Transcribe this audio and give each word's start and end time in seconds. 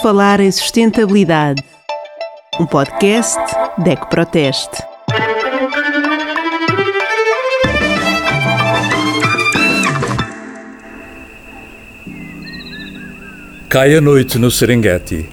Falar 0.00 0.38
em 0.38 0.50
Sustentabilidade, 0.52 1.60
um 2.60 2.64
podcast 2.64 3.36
DEC 3.78 4.08
Proteste. 4.08 4.80
Cai 13.68 13.96
a 13.96 14.00
noite 14.00 14.38
no 14.38 14.52
Serengeti. 14.52 15.28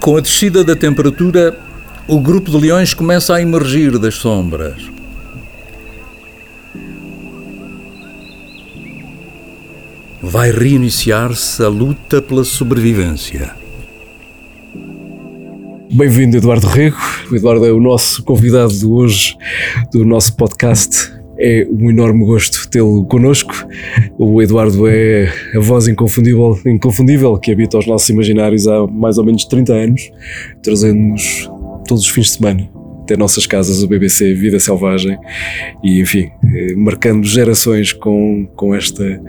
Com 0.00 0.16
a 0.16 0.20
descida 0.20 0.64
da 0.64 0.74
temperatura, 0.74 1.56
o 2.08 2.18
grupo 2.18 2.50
de 2.50 2.58
leões 2.58 2.92
começa 2.92 3.36
a 3.36 3.40
emergir 3.40 3.96
das 3.96 4.16
sombras. 4.16 4.95
Vai 10.28 10.50
reiniciar-se 10.50 11.62
a 11.62 11.68
luta 11.68 12.20
pela 12.20 12.42
sobrevivência. 12.42 13.54
Bem-vindo, 15.92 16.36
Eduardo 16.36 16.66
Rego. 16.66 16.96
O 17.30 17.36
Eduardo 17.36 17.64
é 17.64 17.70
o 17.70 17.78
nosso 17.78 18.24
convidado 18.24 18.72
de 18.72 18.84
hoje 18.84 19.36
do 19.92 20.04
nosso 20.04 20.34
podcast. 20.34 21.12
É 21.38 21.64
um 21.70 21.90
enorme 21.90 22.24
gosto 22.24 22.68
tê-lo 22.68 23.04
connosco. 23.04 23.54
O 24.18 24.42
Eduardo 24.42 24.88
é 24.88 25.32
a 25.54 25.60
voz 25.60 25.86
inconfundível, 25.86 26.58
inconfundível 26.66 27.38
que 27.38 27.52
habita 27.52 27.78
os 27.78 27.86
nossos 27.86 28.08
imaginários 28.08 28.66
há 28.66 28.84
mais 28.84 29.18
ou 29.18 29.24
menos 29.24 29.44
30 29.44 29.72
anos, 29.72 30.10
trazendo-nos 30.60 31.48
todos 31.86 32.02
os 32.02 32.08
fins 32.08 32.26
de 32.26 32.30
semana 32.32 32.76
até 33.02 33.16
nossas 33.16 33.46
casas 33.46 33.84
o 33.84 33.86
BBC 33.86 34.34
Vida 34.34 34.58
Selvagem 34.58 35.16
e 35.84 36.00
enfim, 36.00 36.28
eh, 36.44 36.74
marcando 36.74 37.24
gerações 37.24 37.92
com, 37.92 38.48
com 38.56 38.74
esta 38.74 39.22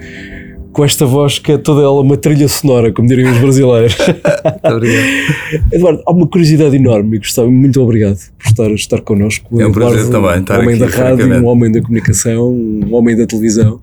com 0.78 0.86
esta 0.86 1.08
voz 1.08 1.40
que 1.40 1.54
é 1.54 1.58
toda 1.58 1.82
ela 1.82 2.00
uma 2.02 2.16
trilha 2.16 2.48
sonora, 2.48 2.94
como 2.94 3.08
diriam 3.08 3.32
os 3.32 3.40
brasileiros. 3.40 3.98
Eduardo, 5.74 6.04
há 6.06 6.12
uma 6.12 6.28
curiosidade 6.28 6.76
enorme 6.76 7.18
gostava 7.18 7.50
muito 7.50 7.82
obrigado 7.82 8.20
por 8.38 8.46
estar, 8.48 8.72
estar 8.72 9.02
connosco. 9.02 9.60
É 9.60 9.66
um 9.66 9.70
Eduardo, 9.72 9.96
prazer 9.96 10.12
também 10.12 10.40
estar 10.40 10.60
um 10.60 10.62
homem 10.62 10.76
aqui, 10.76 10.80
da 10.80 10.88
rádio, 11.04 11.28
um 11.34 11.46
homem 11.48 11.72
da 11.72 11.82
comunicação, 11.82 12.54
um 12.54 12.94
homem 12.94 13.16
da 13.18 13.26
televisão, 13.26 13.82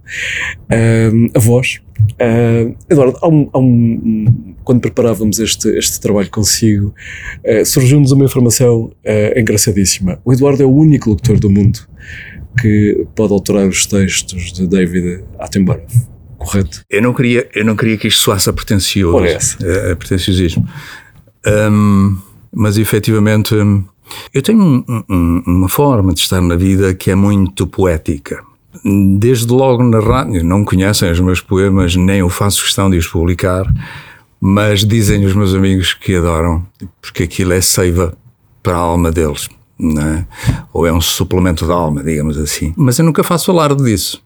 a 1.34 1.38
voz. 1.40 1.80
Ah, 2.20 2.70
Eduardo, 2.88 3.18
há 3.20 3.28
um- 3.28 3.48
há 3.52 3.58
um- 3.58 4.54
quando 4.62 4.80
preparávamos 4.80 5.40
este, 5.40 5.68
este 5.76 6.00
trabalho 6.00 6.30
consigo, 6.30 6.94
ah, 7.44 7.64
surgiu-nos 7.64 8.12
uma 8.12 8.24
informação 8.24 8.92
ah, 9.04 9.40
engraçadíssima. 9.40 10.20
O 10.24 10.32
Eduardo 10.32 10.62
é 10.62 10.66
o 10.66 10.70
único 10.72 11.10
locutor 11.10 11.40
do 11.40 11.50
mundo 11.50 11.80
que 12.62 13.04
pode 13.16 13.32
alterar 13.32 13.66
os 13.66 13.84
textos 13.84 14.52
de 14.52 14.68
David 14.68 15.24
Attenborough, 15.40 15.82
correto? 16.38 16.82
Eu 16.90 17.02
não 17.02 17.12
queria, 17.14 17.48
eu 17.54 17.64
não 17.64 17.76
queria 17.76 17.96
que 17.96 18.08
isto 18.08 18.20
soasse 18.22 18.48
a 18.48 18.52
pretencioso, 18.52 19.16
Ora, 19.16 19.28
essa. 19.30 19.56
a, 19.66 19.92
a 19.92 19.96
pretenciosismo. 19.96 20.66
Hum, 21.46 22.16
mas 22.54 22.78
efetivamente 22.78 23.54
hum, 23.54 23.84
eu 24.32 24.42
tenho 24.42 24.62
um- 24.62 25.04
um- 25.08 25.42
uma 25.46 25.68
forma 25.68 26.12
de 26.14 26.20
estar 26.20 26.40
na 26.40 26.56
vida 26.56 26.94
que 26.94 27.10
é 27.10 27.14
muito 27.14 27.66
poética. 27.66 28.42
Desde 29.18 29.46
logo 29.52 29.82
na 29.82 30.00
rádio, 30.00 30.44
não 30.44 30.64
conhecem 30.64 31.10
os 31.10 31.20
meus 31.20 31.40
poemas, 31.40 31.94
nem 31.96 32.18
eu 32.18 32.28
faço 32.28 32.62
questão 32.62 32.90
de 32.90 32.98
os 32.98 33.06
publicar, 33.06 33.64
mas 34.40 34.84
dizem 34.84 35.24
os 35.24 35.32
meus 35.34 35.54
amigos 35.54 35.94
que 35.94 36.16
adoram, 36.16 36.66
porque 37.00 37.22
aquilo 37.22 37.52
é 37.52 37.60
seiva 37.60 38.16
para 38.62 38.74
a 38.74 38.78
alma 38.80 39.10
deles, 39.12 39.48
é? 39.80 40.24
ou 40.72 40.86
é 40.86 40.92
um 40.92 41.00
suplemento 41.00 41.66
da 41.66 41.74
alma, 41.74 42.02
digamos 42.02 42.36
assim. 42.36 42.74
Mas 42.76 42.98
eu 42.98 43.04
nunca 43.04 43.22
faço 43.22 43.50
alarde 43.50 43.84
disso. 43.84 44.22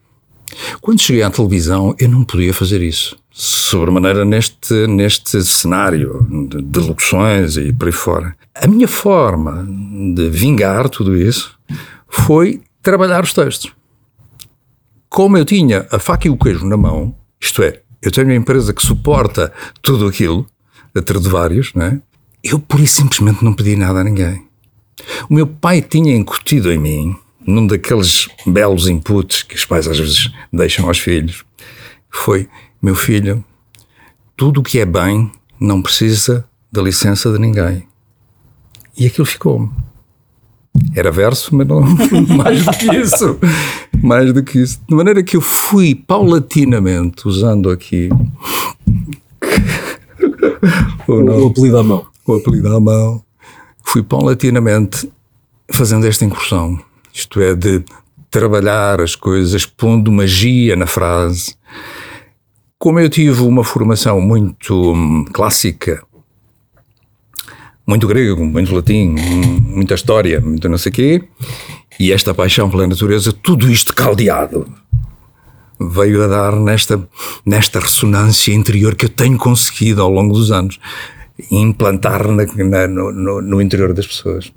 Quando 0.81 1.01
cheguei 1.01 1.23
à 1.23 1.31
televisão, 1.31 1.95
eu 1.99 2.09
não 2.09 2.25
podia 2.25 2.53
fazer 2.55 2.83
isso. 2.83 3.17
Sobremaneira 3.31 4.25
neste, 4.25 4.87
neste 4.87 5.43
cenário 5.43 6.27
de, 6.49 6.63
de 6.63 6.81
locuções 6.81 7.57
e 7.57 7.73
por 7.73 7.87
aí 7.87 7.93
fora. 7.93 8.37
A 8.55 8.67
minha 8.67 8.89
forma 8.89 9.67
de 10.15 10.29
vingar 10.29 10.89
tudo 10.89 11.17
isso 11.17 11.57
foi 12.09 12.63
trabalhar 12.83 13.23
os 13.23 13.33
textos. 13.33 13.73
Como 15.09 15.39
eu 15.39 15.45
tinha 15.45 15.87
a 15.91 15.99
faca 15.99 16.27
e 16.27 16.31
o 16.31 16.37
queijo 16.37 16.67
na 16.67 16.77
mão, 16.77 17.15
isto 17.41 17.63
é, 17.63 17.81
eu 18.03 18.11
tenho 18.11 18.27
uma 18.29 18.35
empresa 18.35 18.73
que 18.73 18.85
suporta 18.85 19.53
tudo 19.81 20.07
aquilo, 20.07 20.47
a 20.95 21.01
ter 21.01 21.19
de 21.21 21.29
vários, 21.29 21.73
não 21.75 21.85
é? 21.85 22.01
eu 22.43 22.59
por 22.59 22.81
isso 22.81 22.97
simplesmente 22.97 23.45
não 23.45 23.53
pedi 23.53 23.77
nada 23.77 24.01
a 24.01 24.05
ninguém. 24.05 24.47
O 25.29 25.35
meu 25.35 25.47
pai 25.47 25.81
tinha 25.81 26.15
incutido 26.15 26.73
em 26.73 26.79
mim, 26.79 27.17
num 27.49 27.67
daqueles 27.67 28.29
belos 28.47 28.89
inputs 28.89 29.43
que 29.43 29.55
os 29.55 29.65
pais 29.65 29.89
às 29.89 29.99
vezes 29.99 30.31
deixam 30.53 30.87
aos 30.87 30.99
filhos, 30.99 31.47
foi: 32.11 32.47
meu 32.81 32.95
filho, 32.95 33.43
tudo 34.37 34.61
o 34.61 34.63
que 34.63 34.79
é 34.79 34.85
bem 34.85 35.33
não 35.59 35.81
precisa 35.81 36.47
da 36.71 36.83
licença 36.83 37.33
de 37.33 37.39
ninguém. 37.39 37.89
E 38.97 39.07
aquilo 39.07 39.25
ficou-me. 39.25 39.71
Era 40.95 41.11
verso, 41.11 41.57
mas 41.57 41.67
não 41.67 41.81
mais 42.37 42.63
do 42.65 42.71
que 42.73 42.95
isso. 42.95 43.39
Mais 44.03 44.33
do 44.33 44.45
que 44.45 44.59
isso. 44.59 44.79
De 44.87 44.95
maneira 44.95 45.23
que 45.23 45.37
eu 45.37 45.41
fui 45.41 45.95
paulatinamente 45.95 47.27
usando 47.27 47.71
aqui 47.71 48.11
o 51.09 51.13
o 51.15 51.47
apelido 51.47 51.79
à 51.79 51.83
mão. 51.83 52.07
o 52.27 52.35
apelido 52.35 52.77
à 52.77 52.79
mão, 52.79 53.25
fui 53.83 54.03
paulatinamente 54.03 55.11
fazendo 55.73 56.07
esta 56.07 56.27
incursão. 56.27 56.79
Isto 57.19 57.41
é, 57.41 57.53
de 57.53 57.83
trabalhar 58.31 59.01
as 59.01 59.17
coisas, 59.17 59.67
pondo 59.67 60.13
magia 60.13 60.77
na 60.77 60.87
frase. 60.87 61.57
Como 62.79 63.01
eu 63.01 63.09
tive 63.11 63.43
uma 63.43 63.65
formação 63.65 64.21
muito 64.21 64.93
hum, 64.93 65.25
clássica, 65.33 66.01
muito 67.85 68.07
grego, 68.07 68.45
muito 68.45 68.73
latim, 68.73 69.17
muita 69.61 69.95
história, 69.95 70.41
muito 70.41 70.69
não 70.69 70.79
sei 70.79 70.93
quê, 70.93 71.25
e 71.99 72.13
esta 72.13 72.33
paixão 72.33 72.71
pela 72.71 72.87
natureza, 72.87 73.33
tudo 73.33 73.69
isto 73.69 73.93
caldeado, 73.93 74.73
veio 75.81 76.23
a 76.23 76.29
dar 76.29 76.55
nesta, 76.55 77.03
nesta 77.45 77.81
ressonância 77.81 78.53
interior 78.55 78.95
que 78.95 79.07
eu 79.07 79.09
tenho 79.09 79.37
conseguido 79.37 80.03
ao 80.03 80.11
longo 80.11 80.35
dos 80.35 80.53
anos 80.53 80.79
implantar 81.51 82.29
na- 82.29 82.45
na- 82.47 82.87
no- 82.87 83.43
no 83.43 83.61
interior 83.61 83.93
das 83.93 84.07
pessoas. 84.07 84.53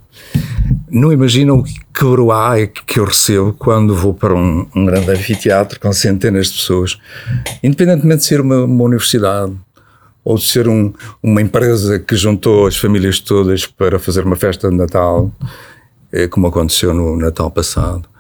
Não 0.92 1.12
imaginam 1.14 1.60
o 1.60 1.64
que 1.64 1.80
quebroá 1.94 2.56
que 2.68 3.00
eu 3.00 3.06
recebo 3.06 3.54
quando 3.54 3.96
vou 3.96 4.14
para 4.14 4.36
um, 4.36 4.68
um 4.76 4.86
grande 4.86 5.10
anfiteatro 5.10 5.80
com 5.80 5.94
centenas 5.94 6.48
de 6.48 6.54
pessoas, 6.58 6.98
independentemente 7.64 8.20
de 8.20 8.26
ser 8.26 8.42
uma, 8.42 8.66
uma 8.66 8.84
universidade 8.84 9.54
ou 10.24 10.38
de 10.38 10.44
ser 10.46 10.68
um- 10.68 10.94
uma 11.24 11.42
empresa 11.42 11.98
que 11.98 12.16
juntou 12.16 12.68
as 12.68 12.78
famílias 12.78 13.20
todas 13.20 13.66
para 13.66 13.98
fazer 13.98 14.26
uma 14.26 14.36
festa 14.36 14.70
de 14.70 14.76
Natal, 14.76 15.32
eh, 16.12 16.28
como 16.28 16.48
aconteceu 16.48 16.94
no 16.94 17.16
Natal 17.18 17.50
passado 17.50 18.12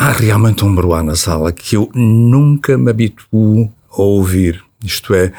há 0.00 0.12
realmente 0.12 0.64
um 0.64 0.72
broá 0.72 1.02
na 1.02 1.16
sala 1.16 1.50
que 1.52 1.74
eu 1.76 1.90
nunca 1.92 2.78
me 2.78 2.88
habituo 2.88 3.68
a 3.90 4.00
ouvir. 4.00 4.62
Isto 4.84 5.12
é, 5.12 5.32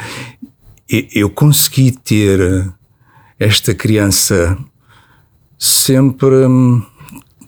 eu 1.15 1.29
consegui 1.29 1.91
ter 1.91 2.69
esta 3.39 3.73
criança 3.73 4.57
sempre 5.59 6.47
hum, 6.47 6.81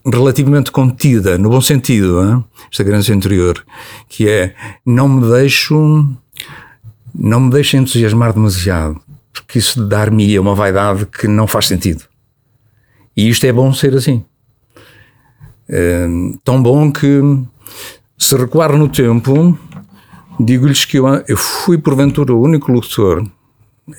relativamente 0.05 0.71
contida, 0.71 1.37
no 1.37 1.49
bom 1.49 1.61
sentido, 1.61 2.19
hã? 2.19 2.43
esta 2.69 2.83
criança 2.83 3.13
interior, 3.13 3.65
que 4.07 4.29
é 4.29 4.53
não 4.85 5.09
me 5.09 5.31
deixo 5.31 6.05
não 7.13 7.39
me 7.39 7.51
deixo 7.51 7.77
entusiasmar 7.77 8.33
demasiado, 8.33 9.01
porque 9.33 9.59
isso 9.59 9.85
dar-me 9.87 10.37
uma 10.37 10.53
vaidade 10.53 11.05
que 11.05 11.27
não 11.27 11.47
faz 11.47 11.67
sentido. 11.67 12.03
E 13.15 13.29
isto 13.29 13.45
é 13.45 13.51
bom 13.51 13.73
ser 13.73 13.95
assim 13.95 14.23
tão 16.43 16.61
bom 16.61 16.91
que, 16.91 17.21
se 18.17 18.35
recuar 18.35 18.77
no 18.77 18.89
tempo, 18.89 19.57
digo-lhes 20.39 20.85
que 20.85 20.97
eu, 20.97 21.07
eu 21.27 21.37
fui 21.37 21.77
porventura 21.77 22.33
o 22.33 22.41
único 22.41 22.71
locutor, 22.71 23.25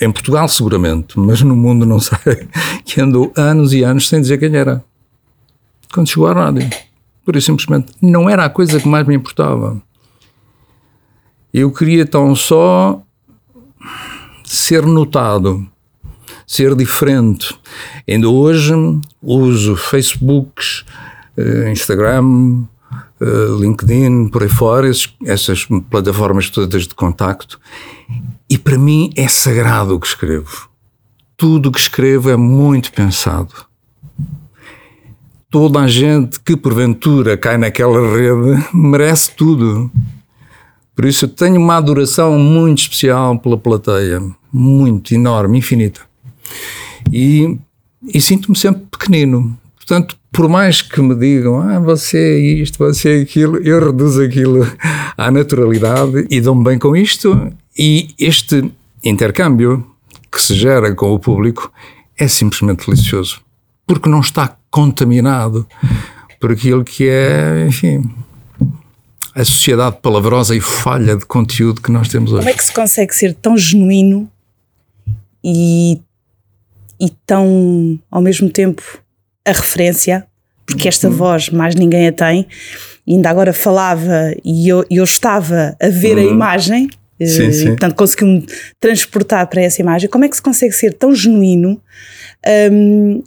em 0.01 0.11
Portugal 0.11 0.49
seguramente, 0.49 1.19
mas 1.19 1.43
no 1.43 1.57
mundo 1.57 1.85
não 1.85 1.99
sei, 2.01 2.49
que 2.85 3.01
andou 3.01 3.33
anos 3.37 3.73
e 3.73 3.83
anos 3.83 4.09
sem 4.09 4.21
dizer 4.21 4.39
quem 4.39 4.55
era. 4.55 4.85
Quando 5.93 6.09
chegou 6.09 6.27
à 6.27 6.33
rádio. 6.33 6.69
Por 7.25 7.37
isso 7.37 7.47
simplesmente 7.47 7.93
não 8.01 8.29
era 8.29 8.45
a 8.45 8.51
coisa 8.51 8.81
que 8.81 8.89
mais 8.89 9.07
me 9.07 9.15
importava. 9.15 9.81
Eu 11.53 11.71
queria 11.71 12.05
tão 12.07 12.35
só 12.35 13.01
ser 14.43 14.85
notado, 14.85 15.67
ser 16.47 16.75
diferente. 16.75 17.57
Ainda 18.09 18.29
hoje 18.29 18.73
uso 19.23 19.77
Facebooks, 19.77 20.85
eh, 21.37 21.71
Instagram, 21.71 22.65
eh, 23.21 23.57
LinkedIn, 23.61 24.29
por 24.29 24.43
aí 24.43 24.49
fora, 24.49 24.91
essas 25.25 25.67
plataformas 25.91 26.51
todas 26.51 26.89
de 26.89 26.95
contacto. 26.95 27.61
E 28.49 28.59
para 28.59 28.79
mim 28.79 29.13
é 29.17 29.29
sagrado 29.29 29.95
o 29.95 30.01
que 30.01 30.07
escrevo. 30.07 30.69
Tudo 31.37 31.69
o 31.69 31.73
que 31.73 31.81
escrevo 31.81 32.31
é 32.31 32.37
muito 32.37 32.93
pensado. 32.93 33.53
Toda 35.51 35.81
a 35.81 35.87
gente 35.87 36.41
que 36.41 36.57
porventura 36.57 37.37
cai 37.37 37.59
naquela 37.59 38.01
rede 38.01 38.65
merece 38.73 39.35
tudo. 39.37 39.91
Por 40.95 41.05
isso 41.05 41.25
eu 41.25 41.29
tenho 41.29 41.61
uma 41.61 41.77
adoração 41.77 42.39
muito 42.39 42.81
especial 42.81 43.39
pela 43.39 43.57
plateia, 43.57 44.21
muito, 44.53 45.15
enorme, 45.15 45.59
infinita. 45.59 46.01
E, 47.11 47.59
e 48.03 48.21
sinto-me 48.21 48.57
sempre 48.57 48.83
pequenino. 48.91 49.59
Portanto, 49.77 50.17
por 50.31 50.49
mais 50.49 50.81
que 50.81 51.01
me 51.01 51.15
digam, 51.15 51.61
ah, 51.61 51.79
você 51.79 52.19
é 52.19 52.39
isto, 52.39 52.79
você 52.79 53.19
é 53.19 53.23
aquilo, 53.23 53.57
eu 53.59 53.85
reduzo 53.85 54.23
aquilo 54.23 54.67
à 55.17 55.31
naturalidade 55.31 56.27
e 56.31 56.41
dou-me 56.41 56.65
bem 56.65 56.79
com 56.79 56.97
isto. 56.97 57.53
E 57.77 58.15
este 58.19 58.71
intercâmbio 59.03 59.87
que 60.31 60.41
se 60.41 60.55
gera 60.55 60.95
com 60.95 61.13
o 61.13 61.19
público 61.19 61.73
é 62.19 62.29
simplesmente 62.29 62.87
delicioso, 62.87 63.41
porque 63.87 64.09
não 64.09 64.21
está 64.21 64.57
contaminado 64.71 65.67
por 66.41 66.53
aquilo 66.53 66.85
que 66.85 67.09
é, 67.09 67.67
enfim, 67.67 68.03
a 69.35 69.45
sociedade 69.45 69.97
palavrosa 70.03 70.55
e 70.55 70.61
falha 70.61 71.17
de 71.17 71.25
conteúdo 71.25 71.81
que 71.81 71.91
nós 71.91 72.09
temos 72.09 72.33
hoje. 72.33 72.41
Como 72.41 72.51
é 72.51 72.57
que 72.57 72.65
se 72.65 72.73
consegue 72.73 73.15
ser 73.15 73.35
tão 73.35 73.57
genuíno 73.57 74.31
e, 75.43 76.01
e 77.01 77.11
tão, 77.27 77.99
ao 78.11 78.21
mesmo 78.21 78.51
tempo, 78.51 78.83
a 79.47 79.53
referência? 79.53 80.27
Porque 80.67 80.89
esta 80.89 81.09
uhum. 81.09 81.17
voz 81.17 81.49
mais 81.51 81.75
ninguém 81.75 82.09
a 82.09 82.13
tem. 82.13 82.47
E 83.07 83.15
ainda 83.15 83.31
agora 83.31 83.53
falava 83.53 84.35
e 84.45 84.69
eu, 84.69 84.85
eu 84.91 85.05
estava 85.05 85.77
a 85.81 85.89
ver 85.89 86.17
uhum. 86.19 86.29
a 86.29 86.33
imagem, 86.33 86.91
sim, 87.27 87.47
eh, 87.47 87.53
sim. 87.53 87.65
e 87.65 87.67
portanto 87.69 87.95
consegui-me 87.95 88.47
transportar 88.81 89.47
para 89.49 89.63
essa 89.63 89.81
imagem. 89.81 90.09
Como 90.09 90.25
é 90.25 90.29
que 90.29 90.37
se 90.37 90.43
consegue 90.43 90.73
ser 90.73 90.95
tão 90.95 91.15
genuíno 91.15 91.81
um, 92.73 93.23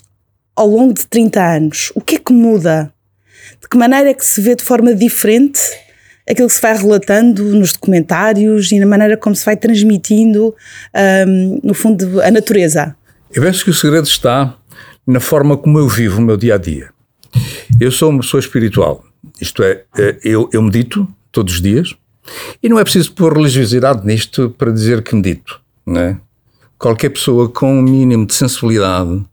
ao 0.56 0.68
longo 0.68 0.94
de 0.94 1.06
30 1.08 1.42
anos? 1.42 1.92
O 1.96 2.02
que 2.02 2.16
é 2.16 2.20
que 2.20 2.34
muda? 2.34 2.92
De 3.62 3.68
que 3.68 3.78
maneira 3.78 4.10
é 4.10 4.14
que 4.14 4.26
se 4.26 4.42
vê 4.42 4.56
de 4.56 4.64
forma 4.64 4.94
diferente 4.94 5.60
aquilo 6.30 6.48
que 6.48 6.54
se 6.54 6.62
vai 6.62 6.76
relatando 6.76 7.44
nos 7.44 7.74
documentários 7.74 8.72
e 8.72 8.80
na 8.80 8.86
maneira 8.86 9.16
como 9.16 9.36
se 9.36 9.46
vai 9.46 9.56
transmitindo, 9.56 10.56
um, 11.28 11.60
no 11.64 11.74
fundo, 11.74 12.22
a 12.22 12.32
natureza? 12.32 12.96
Eu 13.32 13.44
penso 13.44 13.64
que 13.64 13.70
o 13.70 13.74
segredo 13.74 14.08
está 14.08 14.58
na 15.06 15.20
forma 15.20 15.56
como 15.56 15.78
eu 15.78 15.88
vivo 15.88 16.20
o 16.20 16.22
meu 16.22 16.38
dia 16.38 16.56
a 16.56 16.58
dia. 16.58 16.90
Eu 17.80 17.92
sou 17.92 18.10
uma 18.10 18.22
pessoa 18.22 18.40
espiritual, 18.40 19.04
isto 19.42 19.62
é, 19.62 19.84
eh, 19.98 20.18
eu, 20.24 20.50
eu 20.54 20.62
medito 20.62 21.08
todos 21.32 21.56
os 21.56 21.62
dias 21.62 21.96
e 22.62 22.70
não 22.70 22.80
é 22.80 22.84
preciso 22.84 23.14
pôr 23.14 23.34
religiosidade 23.34 24.06
nisto 24.06 24.50
para 24.58 24.72
dizer 24.72 25.04
que 25.04 25.16
medito, 25.16 25.62
não 25.86 26.00
é? 26.00 26.18
Qualquer 26.78 27.10
pessoa 27.10 27.50
com 27.50 27.80
um 27.80 27.82
mínimo 27.82 28.26
de 28.26 28.34
sensibilidade 28.34 29.24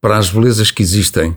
para 0.00 0.18
as 0.18 0.30
belezas 0.30 0.70
que 0.70 0.82
existem 0.82 1.36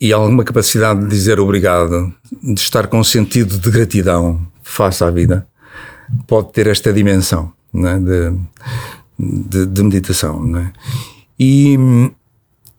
e 0.00 0.12
alguma 0.12 0.44
capacidade 0.44 1.00
de 1.00 1.08
dizer 1.08 1.40
obrigado, 1.40 2.12
de 2.42 2.60
estar 2.60 2.86
com 2.86 2.98
um 2.98 3.04
sentido 3.04 3.58
de 3.58 3.70
gratidão 3.70 4.46
face 4.62 5.02
à 5.02 5.10
vida, 5.10 5.46
pode 6.26 6.52
ter 6.52 6.66
esta 6.66 6.92
dimensão 6.92 7.52
é? 7.74 7.98
de, 7.98 8.38
de, 9.18 9.66
de, 9.66 9.82
meditação. 9.82 10.56
É? 10.58 10.72
E, 11.38 11.78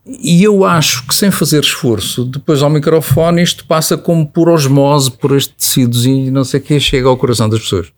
e 0.07 0.44
eu 0.44 0.63
acho 0.63 1.06
que 1.06 1.15
sem 1.15 1.31
fazer 1.31 1.63
esforço, 1.63 2.25
depois 2.25 2.62
ao 2.62 2.69
microfone, 2.69 3.42
isto 3.42 3.65
passa 3.65 3.98
como 3.98 4.25
por 4.25 4.50
osmose, 4.50 5.12
por 5.12 5.36
este 5.36 5.54
tecidos 5.54 6.06
e 6.06 6.31
não 6.31 6.44
sei 6.44 6.59
o 6.59 6.63
que, 6.63 6.80
chega 6.80 7.07
ao 7.07 7.18
coração 7.18 7.50
das 7.50 7.59
pessoas. 7.59 7.92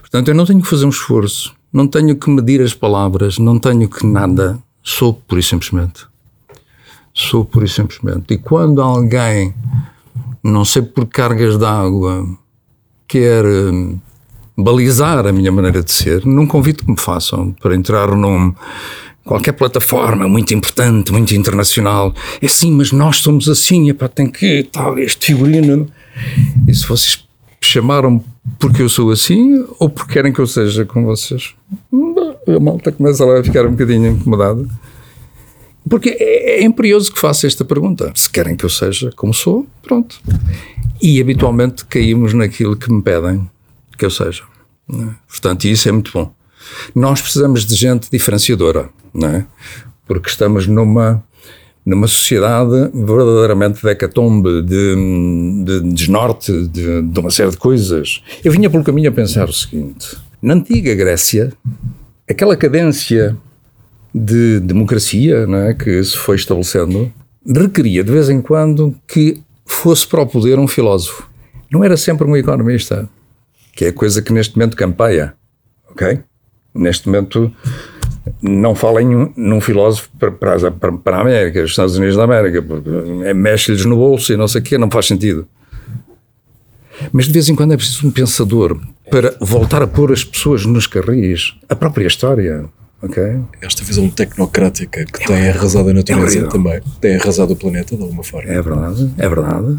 Portanto, 0.00 0.28
eu 0.28 0.34
não 0.34 0.44
tenho 0.44 0.60
que 0.60 0.68
fazer 0.68 0.84
um 0.84 0.90
esforço, 0.90 1.54
não 1.72 1.86
tenho 1.86 2.16
que 2.16 2.30
medir 2.30 2.60
as 2.60 2.74
palavras, 2.74 3.38
não 3.38 3.58
tenho 3.58 3.88
que 3.88 4.06
nada, 4.06 4.58
sou 4.82 5.14
por 5.14 5.38
e 5.38 5.42
simplesmente 5.42 6.08
sou 7.18 7.44
pura 7.44 7.66
e 7.66 7.68
simplesmente. 7.68 8.34
E 8.34 8.38
quando 8.38 8.80
alguém, 8.80 9.52
não 10.42 10.64
sei 10.64 10.82
por 10.82 11.06
cargas 11.06 11.58
d'água, 11.58 12.24
quer 13.08 13.44
hum, 13.44 13.98
balizar 14.56 15.26
a 15.26 15.32
minha 15.32 15.50
maneira 15.50 15.82
de 15.82 15.90
ser, 15.90 16.24
não 16.24 16.46
convido 16.46 16.84
que 16.84 16.90
me 16.90 16.98
façam 16.98 17.52
para 17.60 17.74
entrar 17.74 18.14
num 18.14 18.54
qualquer 19.28 19.52
plataforma 19.52 20.26
muito 20.26 20.54
importante, 20.54 21.12
muito 21.12 21.34
internacional. 21.34 22.14
É 22.40 22.46
assim, 22.46 22.72
mas 22.72 22.90
nós 22.92 23.18
somos 23.18 23.46
assim, 23.46 23.90
epá, 23.90 24.08
tem 24.08 24.26
que 24.30 24.62
tal, 24.72 24.98
este 24.98 25.26
figurino. 25.26 25.86
E 26.66 26.74
se 26.74 26.86
vocês 26.86 27.28
chamaram 27.60 28.24
porque 28.58 28.80
eu 28.80 28.88
sou 28.88 29.10
assim 29.10 29.62
ou 29.78 29.90
porque 29.90 30.14
querem 30.14 30.32
que 30.32 30.38
eu 30.40 30.46
seja 30.46 30.86
com 30.86 31.04
vocês? 31.04 31.54
A 32.46 32.58
malta 32.58 32.90
começa 32.90 33.22
a 33.38 33.44
ficar 33.44 33.66
um 33.66 33.72
bocadinho 33.72 34.12
incomodada. 34.12 34.66
Porque 35.88 36.16
é, 36.18 36.60
é 36.60 36.64
imperioso 36.64 37.12
que 37.12 37.20
faça 37.20 37.46
esta 37.46 37.66
pergunta. 37.66 38.10
Se 38.14 38.30
querem 38.30 38.56
que 38.56 38.64
eu 38.64 38.70
seja 38.70 39.12
como 39.14 39.34
sou, 39.34 39.66
pronto. 39.82 40.20
E 41.02 41.20
habitualmente 41.20 41.84
caímos 41.84 42.32
naquilo 42.32 42.76
que 42.76 42.90
me 42.90 43.02
pedem 43.02 43.48
que 43.98 44.06
eu 44.06 44.10
seja. 44.10 44.44
É? 44.90 45.08
Portanto, 45.28 45.66
isso 45.66 45.86
é 45.86 45.92
muito 45.92 46.12
bom. 46.12 46.37
Nós 46.94 47.20
precisamos 47.20 47.64
de 47.64 47.74
gente 47.74 48.10
diferenciadora, 48.10 48.88
não 49.12 49.28
é? 49.28 49.46
Porque 50.06 50.28
estamos 50.28 50.66
numa 50.66 51.22
numa 51.84 52.06
sociedade 52.06 52.90
verdadeiramente 52.92 53.80
de 53.80 53.88
hecatombe, 53.88 54.60
de, 54.60 54.94
de, 55.64 55.80
de 55.80 55.94
desnorte, 55.94 56.52
de, 56.68 57.00
de, 57.00 57.18
uma 57.18 57.30
série 57.30 57.50
de 57.50 57.56
coisas. 57.56 58.22
Eu 58.44 58.52
vinha 58.52 58.68
pelo 58.68 58.84
caminho 58.84 59.08
a 59.08 59.12
pensar 59.12 59.48
o 59.48 59.52
seguinte: 59.52 60.18
na 60.42 60.52
antiga 60.52 60.94
Grécia, 60.94 61.50
aquela 62.28 62.56
cadência 62.56 63.34
de 64.14 64.60
democracia 64.60 65.46
é, 65.48 65.74
que 65.74 66.02
se 66.04 66.16
foi 66.16 66.36
estabelecendo 66.36 67.10
requeria 67.46 68.04
de 68.04 68.10
vez 68.10 68.28
em 68.28 68.42
quando 68.42 68.94
que 69.06 69.42
fosse 69.64 70.06
para 70.06 70.22
o 70.22 70.26
poder 70.26 70.58
um 70.58 70.68
filósofo. 70.68 71.28
Não 71.70 71.82
era 71.82 71.96
sempre 71.96 72.26
um 72.26 72.36
economista, 72.36 73.08
que 73.74 73.86
é 73.86 73.88
a 73.88 73.92
coisa 73.92 74.20
que 74.20 74.32
neste 74.32 74.56
momento 74.56 74.76
campeia, 74.76 75.34
ok? 75.90 76.20
Neste 76.78 77.06
momento 77.06 77.52
não 78.42 78.74
falem 78.74 79.32
num 79.36 79.60
filósofo 79.60 80.10
para, 80.18 80.30
para, 80.30 80.92
para, 80.92 81.16
a 81.16 81.20
América, 81.20 81.62
os 81.62 81.70
Estados 81.70 81.96
Unidos 81.96 82.16
da 82.16 82.24
América, 82.24 82.62
porque 82.62 82.90
é, 83.24 83.34
mexe-lhes 83.34 83.84
no 83.84 83.96
bolso 83.96 84.32
e 84.32 84.36
não 84.36 84.46
sei 84.46 84.60
o 84.60 84.64
quê, 84.64 84.78
não 84.78 84.90
faz 84.90 85.06
sentido. 85.06 85.46
Mas 87.12 87.26
de 87.26 87.32
vez 87.32 87.48
em 87.48 87.54
quando 87.54 87.72
é 87.72 87.76
preciso 87.76 88.06
um 88.06 88.10
pensador 88.10 88.78
para 89.10 89.36
voltar 89.40 89.82
a 89.82 89.86
pôr 89.86 90.12
as 90.12 90.24
pessoas 90.24 90.66
nos 90.66 90.86
carris, 90.86 91.54
a 91.68 91.74
própria 91.74 92.06
história. 92.06 92.66
Okay. 93.00 93.40
Esta 93.60 93.84
visão 93.84 94.08
tecnocrática 94.10 95.04
que 95.04 95.22
é 95.22 95.26
tem 95.26 95.48
arrasado 95.48 95.88
a 95.88 95.92
natureza 95.92 96.40
é 96.40 96.48
também, 96.48 96.80
tem 97.00 97.14
arrasado 97.14 97.52
o 97.52 97.56
planeta 97.56 97.96
de 97.96 98.02
alguma 98.02 98.24
forma. 98.24 98.50
É 98.50 98.60
verdade, 98.60 99.10
é 99.16 99.28
verdade. 99.28 99.78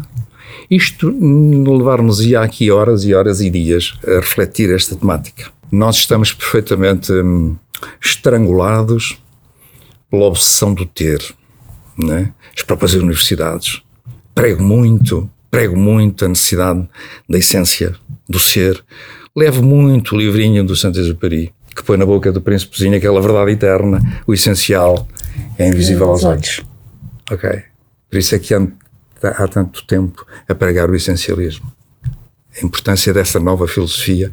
Isto 0.70 1.10
levar-nos 1.10 2.20
ia 2.20 2.40
aqui 2.40 2.70
horas 2.70 3.04
e 3.04 3.12
horas 3.12 3.40
e 3.40 3.50
dias 3.50 3.98
a 4.06 4.20
refletir 4.20 4.70
esta 4.70 4.96
temática. 4.96 5.50
Nós 5.70 5.96
estamos 5.96 6.32
perfeitamente 6.32 7.12
hum, 7.12 7.56
estrangulados 8.00 9.18
pela 10.10 10.24
obsessão 10.24 10.74
do 10.74 10.84
ter, 10.84 11.22
né? 11.96 12.32
as 12.56 12.62
próprias 12.62 12.94
universidades. 12.94 13.82
Prego 14.34 14.62
muito, 14.62 15.30
prego 15.50 15.76
muito 15.76 16.24
a 16.24 16.28
necessidade 16.28 16.88
da 17.28 17.38
essência, 17.38 17.94
do 18.28 18.40
ser. 18.40 18.82
Levo 19.36 19.62
muito 19.62 20.14
o 20.14 20.18
livrinho 20.18 20.64
do 20.64 20.74
Saint-Exupéry 20.74 21.52
que 21.74 21.84
põe 21.84 21.96
na 21.96 22.06
boca 22.06 22.32
do 22.32 22.40
príncipezinho 22.40 22.96
aquela 22.96 23.20
verdade 23.20 23.52
eterna, 23.52 24.00
o 24.26 24.34
essencial 24.34 25.06
é 25.58 25.68
invisível 25.68 26.10
aos 26.10 26.24
olhos. 26.24 26.62
Ok? 27.30 27.62
Por 28.10 28.18
isso 28.18 28.34
é 28.34 28.38
que 28.38 28.54
há, 28.54 28.66
há 29.22 29.48
tanto 29.48 29.86
tempo 29.86 30.26
a 30.48 30.54
pregar 30.54 30.90
o 30.90 30.96
essencialismo. 30.96 31.72
A 32.56 32.64
importância 32.64 33.12
dessa 33.12 33.38
nova 33.38 33.66
filosofia 33.68 34.30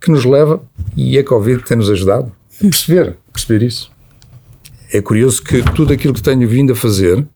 que 0.00 0.10
nos 0.10 0.24
leva, 0.24 0.62
e 0.96 1.18
a 1.18 1.24
Covid 1.24 1.62
tem-nos 1.64 1.90
ajudado 1.90 2.30
a 2.60 2.64
perceber, 2.64 3.16
a 3.28 3.32
perceber 3.32 3.64
isso. 3.64 3.90
É 4.92 5.00
curioso 5.00 5.42
que 5.42 5.62
tudo 5.72 5.92
aquilo 5.92 6.14
que 6.14 6.22
tenho 6.22 6.46
vindo 6.48 6.72
a 6.72 6.76
fazer 6.76 7.26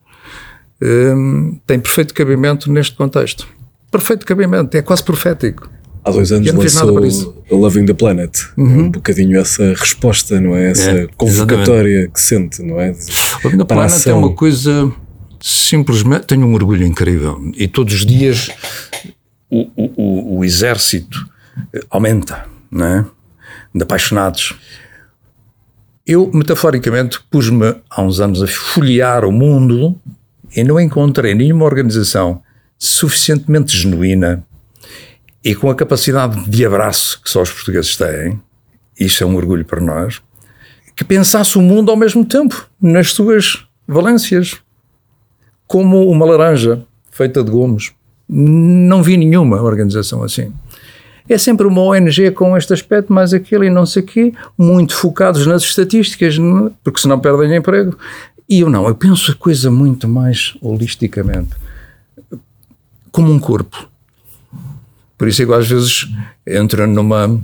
hum, 0.81 1.59
tem 1.65 1.79
perfeito 1.79 2.13
cabimento 2.13 2.71
neste 2.71 2.95
contexto. 2.95 3.47
Perfeito 3.91 4.25
cabimento, 4.25 4.77
é 4.77 4.81
quase 4.81 5.03
profético 5.03 5.69
há 6.03 6.11
dois 6.11 6.31
anos 6.31 6.51
lançou 6.51 7.35
Loving 7.51 7.85
the 7.85 7.93
Planet. 7.93 8.37
Uhum. 8.57 8.85
Um 8.85 8.91
bocadinho 8.91 9.39
essa 9.39 9.73
resposta, 9.73 10.39
não 10.39 10.55
é? 10.55 10.71
Essa 10.71 10.91
é, 10.91 11.07
convocatória 11.15 11.89
exatamente. 11.89 12.13
que 12.13 12.21
sente, 12.21 12.63
não 12.63 12.79
é? 12.79 12.95
Loving 13.43 13.57
the 13.57 13.65
Planet 13.65 14.07
é 14.07 14.13
uma 14.13 14.33
coisa 14.33 14.91
simplesmente. 15.41 16.27
Tenho 16.27 16.45
um 16.45 16.53
orgulho 16.53 16.85
incrível. 16.85 17.39
E 17.55 17.67
todos 17.67 17.93
os 17.93 18.05
dias 18.05 18.49
o, 19.49 19.69
o, 19.75 20.37
o 20.37 20.45
exército 20.45 21.27
aumenta, 21.89 22.45
não 22.71 22.85
é? 22.85 23.05
De 23.73 23.83
apaixonados. 23.83 24.55
Eu, 26.05 26.31
metaforicamente, 26.33 27.19
pus-me 27.29 27.75
há 27.89 28.01
uns 28.01 28.19
anos 28.19 28.41
a 28.41 28.47
folhear 28.47 29.25
o 29.25 29.31
mundo 29.31 29.99
e 30.55 30.63
não 30.63 30.79
encontrei 30.79 31.35
nenhuma 31.35 31.65
organização 31.65 32.41
suficientemente 32.77 33.77
genuína 33.77 34.43
e 35.43 35.55
com 35.55 35.69
a 35.69 35.75
capacidade 35.75 36.49
de 36.49 36.65
abraço 36.65 37.21
que 37.21 37.29
só 37.29 37.41
os 37.41 37.51
portugueses 37.51 37.95
têm, 37.95 38.41
isso 38.99 39.23
é 39.23 39.27
um 39.27 39.35
orgulho 39.35 39.63
para 39.63 39.79
nós, 39.79 40.21
que 40.95 41.03
pensasse 41.03 41.57
o 41.57 41.61
mundo 41.61 41.91
ao 41.91 41.97
mesmo 41.97 42.25
tempo, 42.25 42.69
nas 42.81 43.11
suas 43.11 43.65
valências, 43.87 44.57
como 45.65 46.09
uma 46.09 46.25
laranja 46.25 46.85
feita 47.09 47.43
de 47.43 47.49
gomos. 47.49 47.93
Não 48.29 49.01
vi 49.01 49.17
nenhuma 49.17 49.61
organização 49.61 50.21
assim. 50.21 50.53
É 51.27 51.37
sempre 51.37 51.67
uma 51.67 51.81
ONG 51.81 52.31
com 52.31 52.55
este 52.55 52.73
aspecto, 52.73 53.13
mais 53.13 53.33
aquele 53.33 53.67
e 53.67 53.69
não 53.69 53.85
sei 53.85 54.03
o 54.03 54.05
quê, 54.05 54.33
muito 54.57 54.95
focados 54.95 55.45
nas 55.45 55.63
estatísticas, 55.63 56.37
porque 56.83 56.99
senão 56.99 57.19
perdem 57.19 57.55
emprego. 57.55 57.97
E 58.47 58.61
eu 58.61 58.69
não, 58.69 58.87
eu 58.87 58.95
penso 58.95 59.31
a 59.31 59.35
coisa 59.35 59.69
muito 59.69 60.07
mais 60.07 60.55
holisticamente, 60.59 61.51
como 63.11 63.31
um 63.31 63.39
corpo. 63.39 63.87
Por 65.19 65.27
isso 65.27 65.43
é 65.43 65.55
às 65.55 65.67
vezes 65.67 66.07
entro 66.47 66.87
numa, 66.87 67.39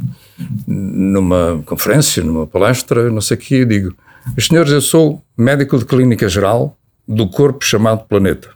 numa 0.66 1.62
conferência, 1.66 2.24
numa 2.24 2.48
palestra, 2.48 3.12
não 3.12 3.22
sei 3.22 3.38
o 3.38 3.40
quê, 3.40 3.56
e 3.58 3.66
digo, 3.66 3.94
senhores, 4.40 4.72
eu 4.72 4.82
sou 4.82 5.22
médico 5.38 5.78
de 5.78 5.86
clínica 5.86 6.28
geral 6.28 6.76
do 7.08 7.30
corpo 7.30 7.64
chamado 7.64 8.06
planeta. 8.08 8.55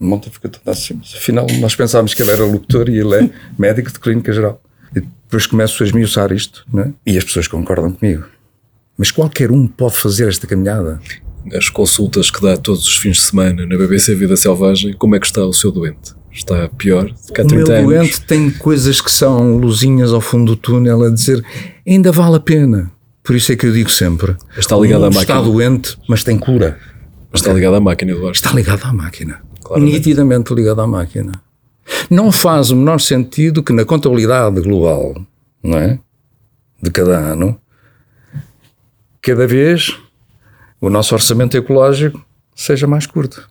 O 0.00 0.06
monte 0.06 0.30
fica 0.30 0.48
todo 0.48 0.66
assim. 0.66 0.98
Afinal, 1.14 1.46
nós 1.60 1.76
pensávamos 1.76 2.14
que 2.14 2.22
ele 2.22 2.30
era 2.30 2.42
locutor 2.42 2.88
e 2.88 2.98
ele 2.98 3.14
é 3.16 3.30
médico 3.58 3.92
de 3.92 4.00
clínica 4.00 4.32
geral. 4.32 4.60
E 4.96 5.00
depois 5.00 5.46
começo 5.46 5.82
a 5.82 5.86
esmiuçar 5.86 6.32
isto, 6.32 6.64
né? 6.72 6.92
e 7.04 7.18
as 7.18 7.24
pessoas 7.24 7.46
concordam 7.46 7.92
comigo. 7.92 8.24
Mas 8.96 9.10
qualquer 9.10 9.52
um 9.52 9.66
pode 9.66 9.96
fazer 9.96 10.28
esta 10.28 10.46
caminhada. 10.46 11.00
As 11.54 11.68
consultas 11.68 12.30
que 12.30 12.40
dá 12.40 12.56
todos 12.56 12.86
os 12.86 12.96
fins 12.96 13.16
de 13.18 13.22
semana 13.22 13.66
na 13.66 13.76
BBC 13.76 14.14
Vida 14.14 14.36
Selvagem, 14.36 14.94
como 14.94 15.16
é 15.16 15.20
que 15.20 15.26
está 15.26 15.44
o 15.44 15.52
seu 15.52 15.70
doente? 15.70 16.14
Está 16.32 16.68
pior 16.68 17.04
do 17.04 17.32
que 17.32 17.40
há 17.40 17.44
30 17.44 17.54
o 17.54 17.56
meu 17.56 17.66
anos? 17.66 17.82
doente 17.84 18.20
tem 18.22 18.50
coisas 18.50 19.00
que 19.00 19.10
são 19.10 19.56
luzinhas 19.56 20.12
ao 20.12 20.20
fundo 20.20 20.54
do 20.54 20.56
túnel 20.56 21.02
a 21.02 21.10
dizer 21.10 21.44
ainda 21.86 22.12
vale 22.12 22.36
a 22.36 22.40
pena. 22.40 22.90
Por 23.22 23.34
isso 23.36 23.52
é 23.52 23.56
que 23.56 23.66
eu 23.66 23.72
digo 23.72 23.90
sempre: 23.90 24.36
Está 24.56 24.76
ligado 24.76 25.04
à 25.04 25.10
máquina. 25.10 25.20
Está 25.22 25.40
doente, 25.40 25.96
mas 26.08 26.24
tem 26.24 26.38
cura. 26.38 26.78
Mas 27.30 27.40
está 27.40 27.52
ligado 27.52 27.76
à 27.76 27.80
máquina, 27.80 28.12
Eduardo. 28.12 28.34
Está 28.34 28.52
ligado 28.52 28.84
à 28.84 28.92
máquina. 28.92 29.40
Claramente. 29.70 29.92
Nitidamente 29.92 30.52
ligado 30.52 30.80
à 30.80 30.86
máquina. 30.86 31.40
Não 32.10 32.32
faz 32.32 32.72
o 32.72 32.76
menor 32.76 33.00
sentido 33.00 33.62
que 33.62 33.72
na 33.72 33.84
contabilidade 33.84 34.60
global, 34.60 35.14
não 35.62 35.78
é? 35.78 36.00
De 36.82 36.90
cada 36.90 37.16
ano, 37.16 37.56
cada 39.22 39.46
vez 39.46 39.96
o 40.80 40.90
nosso 40.90 41.14
orçamento 41.14 41.56
ecológico 41.56 42.20
seja 42.52 42.88
mais 42.88 43.06
curto, 43.06 43.48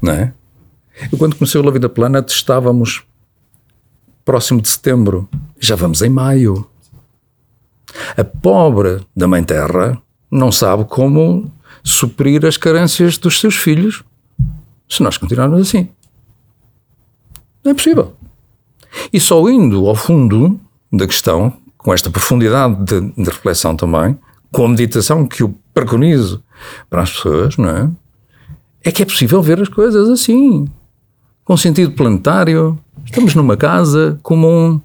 não 0.00 0.12
é? 0.12 0.32
Eu, 1.12 1.18
quando 1.18 1.36
comecei 1.36 1.60
o 1.60 1.64
La 1.64 1.70
Vida 1.70 1.88
Planet, 1.88 2.30
estávamos 2.30 3.04
próximo 4.24 4.62
de 4.62 4.68
setembro. 4.68 5.28
Já 5.60 5.76
vamos 5.76 6.00
em 6.00 6.08
maio. 6.08 6.66
A 8.16 8.24
pobre 8.24 9.00
da 9.14 9.28
Mãe 9.28 9.44
Terra 9.44 10.00
não 10.30 10.50
sabe 10.50 10.86
como 10.86 11.52
suprir 11.84 12.46
as 12.46 12.56
carências 12.56 13.18
dos 13.18 13.38
seus 13.38 13.54
filhos 13.54 14.02
se 14.88 15.02
nós 15.02 15.16
continuarmos 15.16 15.60
assim. 15.60 15.88
Não 17.64 17.72
é 17.72 17.74
possível. 17.74 18.14
E 19.12 19.20
só 19.20 19.48
indo 19.48 19.86
ao 19.86 19.94
fundo 19.94 20.58
da 20.92 21.06
questão, 21.06 21.52
com 21.76 21.92
esta 21.92 22.10
profundidade 22.10 22.84
de, 22.84 23.00
de 23.12 23.24
reflexão 23.24 23.76
também, 23.76 24.18
com 24.50 24.64
a 24.64 24.68
meditação 24.68 25.26
que 25.26 25.42
eu 25.42 25.54
preconizo 25.74 26.42
para 26.88 27.02
as 27.02 27.12
pessoas, 27.12 27.56
não 27.56 27.68
é? 27.68 27.90
É 28.82 28.90
que 28.90 29.02
é 29.02 29.04
possível 29.04 29.42
ver 29.42 29.60
as 29.60 29.68
coisas 29.68 30.08
assim, 30.08 30.66
com 31.44 31.56
sentido 31.56 31.92
planetário. 31.92 32.78
Estamos 33.04 33.34
numa 33.34 33.56
casa 33.56 34.18
comum. 34.22 34.80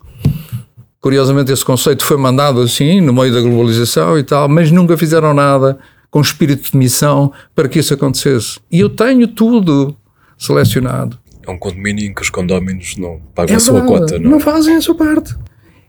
Curiosamente, 1.00 1.52
esse 1.52 1.64
conceito 1.64 2.06
foi 2.06 2.18
mandado 2.18 2.62
assim, 2.62 3.02
no 3.02 3.14
meio 3.14 3.34
da 3.34 3.42
globalização 3.42 4.18
e 4.18 4.24
tal, 4.24 4.48
mas 4.48 4.72
nunca 4.72 4.98
fizeram 4.98 5.34
nada 5.34 5.78
com 6.14 6.22
espírito 6.22 6.72
de 6.72 6.78
missão 6.78 7.34
para 7.56 7.68
que 7.68 7.80
isso 7.80 7.92
acontecesse. 7.92 8.60
E 8.72 8.80
eu 8.80 8.88
tenho 8.88 9.28
tudo 9.28 9.98
selecionado. 10.38 11.18
É 11.42 11.50
um 11.50 11.58
condomínio 11.58 12.06
em 12.06 12.14
que 12.14 12.22
os 12.22 12.30
condóminos 12.30 12.96
não 12.98 13.20
pagam 13.34 13.56
É 13.56 13.58
a 13.58 13.60
sua 13.60 13.82
verdade, 13.82 14.00
cota, 14.00 14.20
não, 14.20 14.30
não 14.30 14.38
é? 14.38 14.40
fazem 14.40 14.76
a 14.76 14.82
sua 14.82 14.94
parte. 14.94 15.36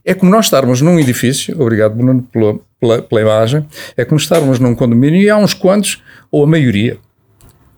É 0.03 0.15
como 0.15 0.31
nós 0.31 0.45
estarmos 0.45 0.81
num 0.81 0.99
edifício, 0.99 1.55
obrigado 1.61 1.93
Bruno 1.93 2.23
pela, 2.23 2.59
pela, 2.79 3.01
pela 3.03 3.21
imagem, 3.21 3.67
é 3.95 4.03
como 4.03 4.19
estarmos 4.19 4.57
num 4.57 4.73
condomínio 4.73 5.21
e 5.21 5.29
há 5.29 5.37
uns 5.37 5.53
quantos, 5.53 6.01
ou 6.31 6.43
a 6.43 6.47
maioria, 6.47 6.97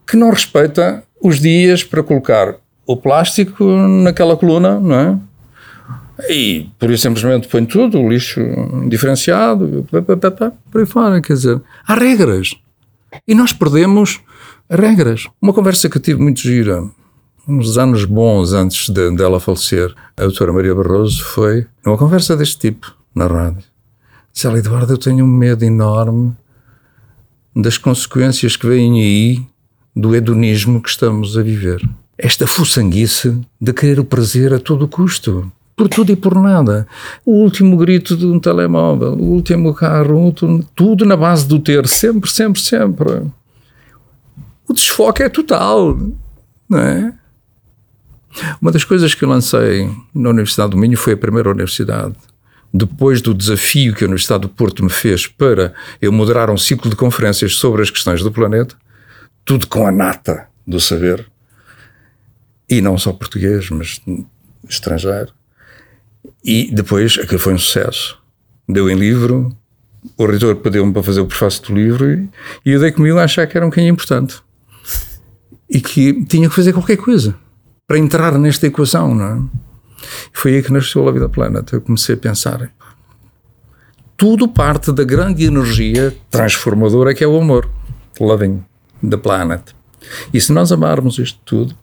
que 0.09 0.15
não 0.15 0.29
respeita 0.29 1.03
os 1.21 1.41
dias 1.41 1.83
para 1.83 2.01
colocar 2.01 2.55
o 2.85 2.95
plástico 2.95 3.65
naquela 3.65 4.37
coluna, 4.37 4.79
não 4.79 4.95
é? 4.95 5.19
E 6.29 6.69
por 6.79 6.89
isso 6.89 7.03
simplesmente 7.03 7.47
põe 7.47 7.65
tudo, 7.65 7.99
o 7.99 8.09
lixo 8.09 8.41
diferenciado, 8.89 9.85
por 10.71 10.79
aí 10.79 10.85
fora. 10.85 11.21
Quer 11.21 11.33
dizer, 11.33 11.61
há 11.87 11.93
regras. 11.95 12.55
E 13.27 13.35
nós 13.35 13.53
perdemos 13.53 14.19
regras. 14.69 15.27
Uma 15.41 15.53
conversa 15.53 15.89
que 15.89 15.99
tive 15.99 16.21
muito 16.21 16.39
gira, 16.41 16.83
uns 17.47 17.77
anos 17.77 18.03
bons 18.05 18.51
antes 18.53 18.89
de- 18.89 19.15
dela 19.15 19.39
falecer, 19.39 19.93
a 20.17 20.21
doutora 20.23 20.51
Maria 20.51 20.73
Barroso, 20.75 21.23
foi 21.23 21.65
numa 21.85 21.97
conversa 21.97 22.35
deste 22.35 22.57
tipo, 22.59 22.93
na 23.15 23.27
rádio. 23.27 23.63
Disse 24.33 24.47
ela, 24.47 24.57
Eduardo, 24.59 24.93
eu 24.93 24.97
tenho 24.97 25.23
um 25.23 25.27
medo 25.27 25.63
enorme 25.63 26.35
das 27.55 27.77
consequências 27.77 28.55
que 28.55 28.67
vêm 28.67 29.01
aí 29.01 29.45
do 29.95 30.15
hedonismo 30.15 30.81
que 30.81 30.89
estamos 30.89 31.37
a 31.37 31.41
viver. 31.41 31.81
Esta 32.17 32.45
fuçanguice 32.45 33.39
de 33.59 33.73
querer 33.73 33.99
o 33.99 34.05
prazer 34.05 34.53
a 34.53 34.59
todo 34.59 34.87
custo. 34.87 35.51
Por 35.77 35.87
tudo 35.87 36.11
e 36.11 36.15
por 36.15 36.33
nada. 36.33 36.87
O 37.23 37.33
último 37.43 37.77
grito 37.77 38.17
de 38.17 38.25
um 38.25 38.39
telemóvel, 38.39 39.13
o 39.13 39.25
último 39.25 39.75
carro, 39.75 40.33
tudo 40.75 41.05
na 41.05 41.15
base 41.15 41.47
do 41.47 41.59
ter, 41.59 41.87
sempre, 41.87 42.27
sempre, 42.31 42.59
sempre. 42.59 43.31
O 44.67 44.73
desfoque 44.73 45.21
é 45.21 45.29
total, 45.29 45.95
não 46.67 46.79
é? 46.79 47.13
Uma 48.59 48.71
das 48.71 48.83
coisas 48.83 49.13
que 49.13 49.23
eu 49.23 49.29
lancei 49.29 49.87
na 50.15 50.29
Universidade 50.29 50.71
do 50.71 50.77
Minho 50.77 50.97
foi 50.97 51.13
a 51.13 51.17
primeira 51.17 51.51
universidade. 51.51 52.15
Depois 52.73 53.21
do 53.21 53.33
desafio 53.33 53.93
que 53.93 54.03
a 54.03 54.07
Universidade 54.07 54.41
do 54.41 54.49
Porto 54.49 54.83
me 54.83 54.89
fez 54.89 55.27
para 55.27 55.75
eu 56.01 56.11
moderar 56.11 56.49
um 56.49 56.57
ciclo 56.57 56.89
de 56.89 56.95
conferências 56.95 57.55
sobre 57.55 57.83
as 57.83 57.91
questões 57.91 58.23
do 58.23 58.31
planeta, 58.31 58.75
tudo 59.45 59.67
com 59.67 59.85
a 59.85 59.91
nata 59.91 60.47
do 60.65 60.79
saber, 60.79 61.25
e 62.67 62.81
não 62.81 62.97
só 62.97 63.13
português, 63.13 63.69
mas 63.69 64.01
estrangeiro. 64.67 65.36
E 66.43 66.69
depois 66.73 67.17
aquilo 67.21 67.39
foi 67.39 67.53
um 67.53 67.57
sucesso. 67.57 68.17
Deu 68.67 68.89
em 68.89 68.95
livro, 68.95 69.55
o 70.17 70.25
reitor 70.25 70.55
pediu-me 70.57 70.93
para 70.93 71.03
fazer 71.03 71.21
o 71.21 71.25
prefácio 71.25 71.63
do 71.63 71.75
livro 71.75 72.09
e, 72.09 72.29
e 72.65 72.71
eu 72.71 72.79
dei 72.79 72.91
comigo 72.91 73.17
a 73.17 73.23
achar 73.23 73.47
que 73.47 73.57
era 73.57 73.65
um 73.65 73.69
bocadinho 73.69 73.93
importante. 73.93 74.41
E 75.69 75.81
que 75.81 76.25
tinha 76.25 76.47
que 76.47 76.55
fazer 76.55 76.73
qualquer 76.73 76.97
coisa 76.97 77.35
para 77.85 77.97
entrar 77.97 78.37
nesta 78.37 78.67
equação, 78.67 79.13
não 79.13 79.25
é? 79.25 79.67
Foi 80.31 80.55
aí 80.55 80.63
que 80.63 80.71
nasceu 80.71 81.07
a 81.07 81.11
Vida 81.11 81.27
Planet. 81.27 81.71
Eu 81.73 81.81
comecei 81.81 82.15
a 82.15 82.17
pensar, 82.17 82.71
tudo 84.15 84.47
parte 84.47 84.91
da 84.91 85.03
grande 85.03 85.45
energia 85.45 86.15
transformadora 86.29 87.13
que 87.13 87.23
é 87.23 87.27
o 87.27 87.39
amor. 87.39 87.69
Loving 88.19 88.63
the 89.07 89.17
planet. 89.17 89.75
E 90.33 90.41
se 90.41 90.51
nós 90.51 90.71
amarmos 90.71 91.19
isto 91.19 91.39
tudo, 91.45 91.75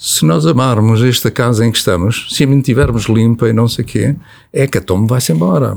se 0.00 0.24
nós 0.24 0.46
amarmos 0.46 1.02
esta 1.02 1.28
casa 1.28 1.66
em 1.66 1.72
que 1.72 1.78
estamos, 1.78 2.28
se 2.30 2.44
a 2.44 2.46
mantivermos 2.46 3.06
limpa 3.06 3.48
e 3.48 3.52
não 3.52 3.66
sei 3.66 3.84
o 3.84 3.88
quê, 3.88 4.14
é 4.52 4.64
que 4.64 4.78
a 4.78 4.80
tome 4.80 5.08
vai-se 5.08 5.32
embora. 5.32 5.76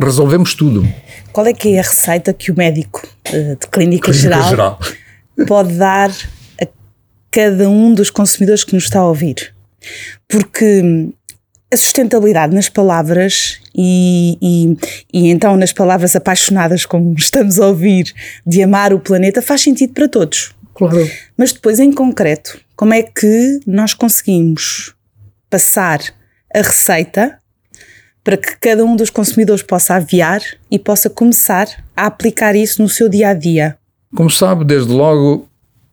Resolvemos 0.00 0.54
tudo. 0.54 0.88
Qual 1.32 1.44
é 1.44 1.52
que 1.52 1.74
é 1.74 1.80
a 1.80 1.82
receita 1.82 2.32
que 2.32 2.52
o 2.52 2.56
médico 2.56 3.04
eh, 3.24 3.56
de 3.60 3.66
clínica, 3.66 4.12
Clínica 4.12 4.12
geral, 4.12 4.48
geral. 4.48 4.78
pode 5.48 5.74
dar 5.74 6.10
a 6.62 6.66
cada 7.28 7.68
um 7.68 7.92
dos 7.92 8.08
consumidores 8.08 8.62
que 8.62 8.72
nos 8.72 8.84
está 8.84 9.00
a 9.00 9.08
ouvir? 9.08 9.52
Porque 10.28 10.80
hum, 10.80 11.12
a 11.72 11.76
sustentabilidade 11.76 12.54
nas 12.54 12.68
palavras 12.68 13.58
e, 13.74 14.38
e, 14.40 14.76
e 15.12 15.28
então 15.28 15.56
nas 15.56 15.72
palavras 15.72 16.14
apaixonadas, 16.14 16.86
como 16.86 17.14
estamos 17.18 17.58
a 17.58 17.66
ouvir, 17.66 18.14
de 18.46 18.62
amar 18.62 18.94
o 18.94 19.00
planeta, 19.00 19.42
faz 19.42 19.60
sentido 19.62 19.92
para 19.92 20.08
todos. 20.08 20.54
Claro. 20.74 20.98
Mas 21.36 21.52
depois, 21.52 21.78
em 21.78 21.92
concreto, 21.92 22.60
como 22.76 22.94
é 22.94 23.02
que 23.02 23.60
nós 23.66 23.94
conseguimos 23.94 24.94
passar 25.50 26.00
a 26.54 26.58
receita 26.58 27.38
para 28.24 28.36
que 28.36 28.56
cada 28.58 28.84
um 28.84 28.96
dos 28.96 29.10
consumidores 29.10 29.62
possa 29.62 29.94
aviar 29.94 30.40
e 30.70 30.78
possa 30.78 31.10
começar 31.10 31.66
a 31.96 32.06
aplicar 32.06 32.54
isso 32.54 32.80
no 32.82 32.88
seu 32.88 33.08
dia 33.08 33.28
a 33.28 33.34
dia? 33.34 33.78
Como 34.14 34.30
sabe, 34.30 34.64
desde 34.64 34.92
logo, 34.92 35.48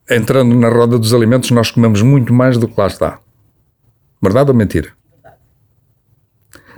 entrando 0.09 0.55
na 0.55 0.69
roda 0.69 0.97
dos 0.97 1.13
alimentos, 1.13 1.51
nós 1.51 1.71
comemos 1.71 2.01
muito 2.01 2.33
mais 2.33 2.57
do 2.57 2.67
que 2.67 2.79
lá 2.79 2.87
está. 2.87 3.19
Verdade 4.21 4.51
ou 4.51 4.55
mentira? 4.55 4.91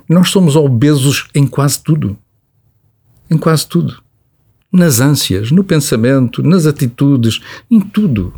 Nós 0.08 0.30
somos 0.30 0.56
obesos 0.56 1.30
em 1.34 1.48
quase 1.48 1.82
tudo. 1.82 2.18
Em 3.30 3.38
quase 3.38 3.68
tudo. 3.68 4.04
Nas 4.72 5.00
ânsias, 5.00 5.52
no 5.52 5.64
pensamento, 5.64 6.42
nas 6.42 6.66
atitudes, 6.66 7.42
em 7.70 7.80
tudo. 7.80 8.34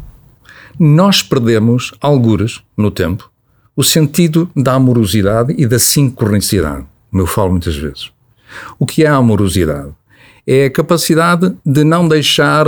Nós 0.80 1.22
perdemos, 1.22 1.94
algures, 2.02 2.62
no 2.76 2.90
tempo, 2.90 3.32
o 3.76 3.84
sentido 3.84 4.50
da 4.56 4.74
amorosidade 4.74 5.54
e 5.58 5.68
da 5.68 5.78
sincronicidade, 5.78 6.86
como 7.12 7.24
eu 7.24 7.28
falo 7.28 7.52
muitas 7.52 7.76
vezes. 7.76 8.12
O 8.80 8.86
que 8.86 9.04
é 9.04 9.08
a 9.08 9.16
amorosidade? 9.16 9.92
É 10.46 10.66
a 10.66 10.72
capacidade 10.72 11.56
de 11.66 11.84
não 11.84 12.08
deixar 12.08 12.66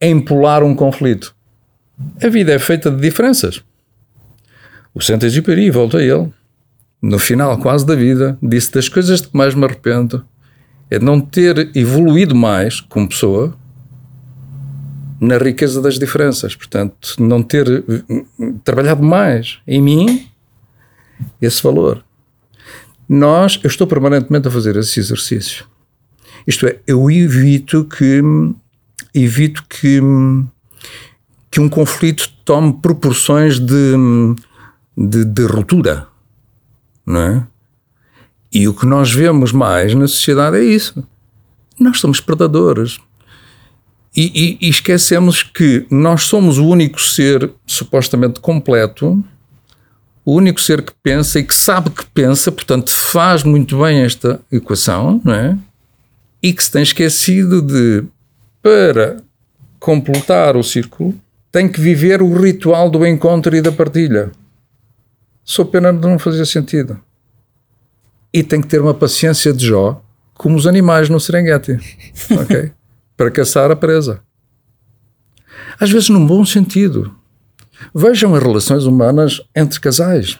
empolar 0.00 0.62
um 0.62 0.74
conflito. 0.74 1.34
A 2.22 2.28
vida 2.28 2.52
é 2.52 2.58
feita 2.58 2.90
de 2.90 3.00
diferenças. 3.00 3.62
O 4.94 5.00
Saint-Exupéry, 5.00 5.70
volta 5.70 5.98
a 5.98 6.02
ele. 6.02 6.32
no 7.02 7.18
final 7.18 7.56
quase 7.58 7.86
da 7.86 7.94
vida, 7.94 8.38
disse 8.42 8.72
das 8.72 8.88
coisas 8.88 9.20
de 9.20 9.28
que 9.28 9.36
mais 9.36 9.54
me 9.54 9.64
arrependo 9.64 10.24
é 10.90 10.98
não 10.98 11.20
ter 11.20 11.70
evoluído 11.76 12.34
mais 12.34 12.80
como 12.80 13.08
pessoa 13.08 13.56
na 15.20 15.38
riqueza 15.38 15.80
das 15.80 15.98
diferenças. 15.98 16.54
Portanto, 16.54 17.16
não 17.18 17.42
ter 17.42 17.66
eh, 17.68 18.24
trabalhado 18.62 19.02
mais 19.02 19.58
em 19.66 19.80
mim 19.80 20.28
esse 21.40 21.62
valor. 21.62 22.04
Nós, 23.08 23.58
eu 23.62 23.68
estou 23.68 23.86
permanentemente 23.86 24.48
a 24.48 24.50
fazer 24.50 24.76
esse 24.76 25.00
exercício. 25.00 25.66
Isto 26.46 26.66
é, 26.66 26.80
eu 26.86 27.10
evito 27.10 27.84
que 27.84 28.20
evito 29.14 29.64
que 29.68 30.00
que 31.56 31.60
um 31.60 31.70
conflito 31.70 32.30
tome 32.44 32.74
proporções 32.82 33.58
de, 33.58 33.94
de, 34.94 35.24
de 35.24 35.46
ruptura, 35.46 36.06
não 37.06 37.20
é? 37.20 37.46
E 38.56 38.66
o 38.66 38.72
que 38.72 38.86
nós 38.86 39.12
vemos 39.12 39.52
mais 39.52 39.92
na 39.92 40.08
sociedade 40.08 40.56
é 40.56 40.64
isso. 40.64 41.06
Nós 41.78 42.00
somos 42.00 42.20
predadores. 42.20 42.98
E, 44.16 44.56
e, 44.62 44.66
e, 44.66 44.70
esquecemos 44.70 45.42
que 45.42 45.86
nós 45.90 46.22
somos 46.22 46.56
o 46.56 46.66
único 46.66 46.98
ser 46.98 47.50
supostamente 47.66 48.40
completo, 48.40 49.22
o 50.24 50.32
único 50.32 50.58
ser 50.58 50.80
que 50.80 50.94
pensa 51.02 51.38
e 51.38 51.44
que 51.44 51.54
sabe 51.54 51.90
que 51.90 52.06
pensa, 52.06 52.50
portanto 52.50 52.90
faz 52.90 53.42
muito 53.42 53.78
bem 53.82 54.00
esta 54.00 54.40
equação, 54.50 55.20
não 55.22 55.34
é? 55.34 55.58
E 56.42 56.50
que 56.50 56.64
se 56.64 56.72
tem 56.72 56.82
esquecido 56.82 57.60
de, 57.60 58.04
para 58.62 59.18
completar 59.78 60.56
o 60.56 60.64
círculo, 60.64 61.14
tem 61.52 61.68
que 61.68 61.78
viver 61.78 62.22
o 62.22 62.32
ritual 62.32 62.88
do 62.88 63.06
encontro 63.06 63.54
e 63.54 63.60
da 63.60 63.70
partilha. 63.70 64.32
Sou 65.44 65.66
pena 65.66 65.92
de 65.92 66.00
não 66.00 66.18
fazer 66.18 66.46
sentido. 66.46 66.98
E 68.36 68.42
tem 68.42 68.60
que 68.60 68.68
ter 68.68 68.82
uma 68.82 68.92
paciência 68.92 69.50
de 69.50 69.64
Jó, 69.64 70.04
como 70.34 70.58
os 70.58 70.66
animais 70.66 71.08
no 71.08 71.18
Serengeti, 71.18 71.78
ok? 72.38 72.70
Para 73.16 73.30
caçar 73.30 73.70
a 73.70 73.74
presa. 73.74 74.20
Às 75.80 75.90
vezes, 75.90 76.10
num 76.10 76.26
bom 76.26 76.44
sentido. 76.44 77.16
Vejam 77.94 78.34
as 78.34 78.42
relações 78.42 78.84
humanas 78.84 79.40
entre 79.54 79.80
casais. 79.80 80.38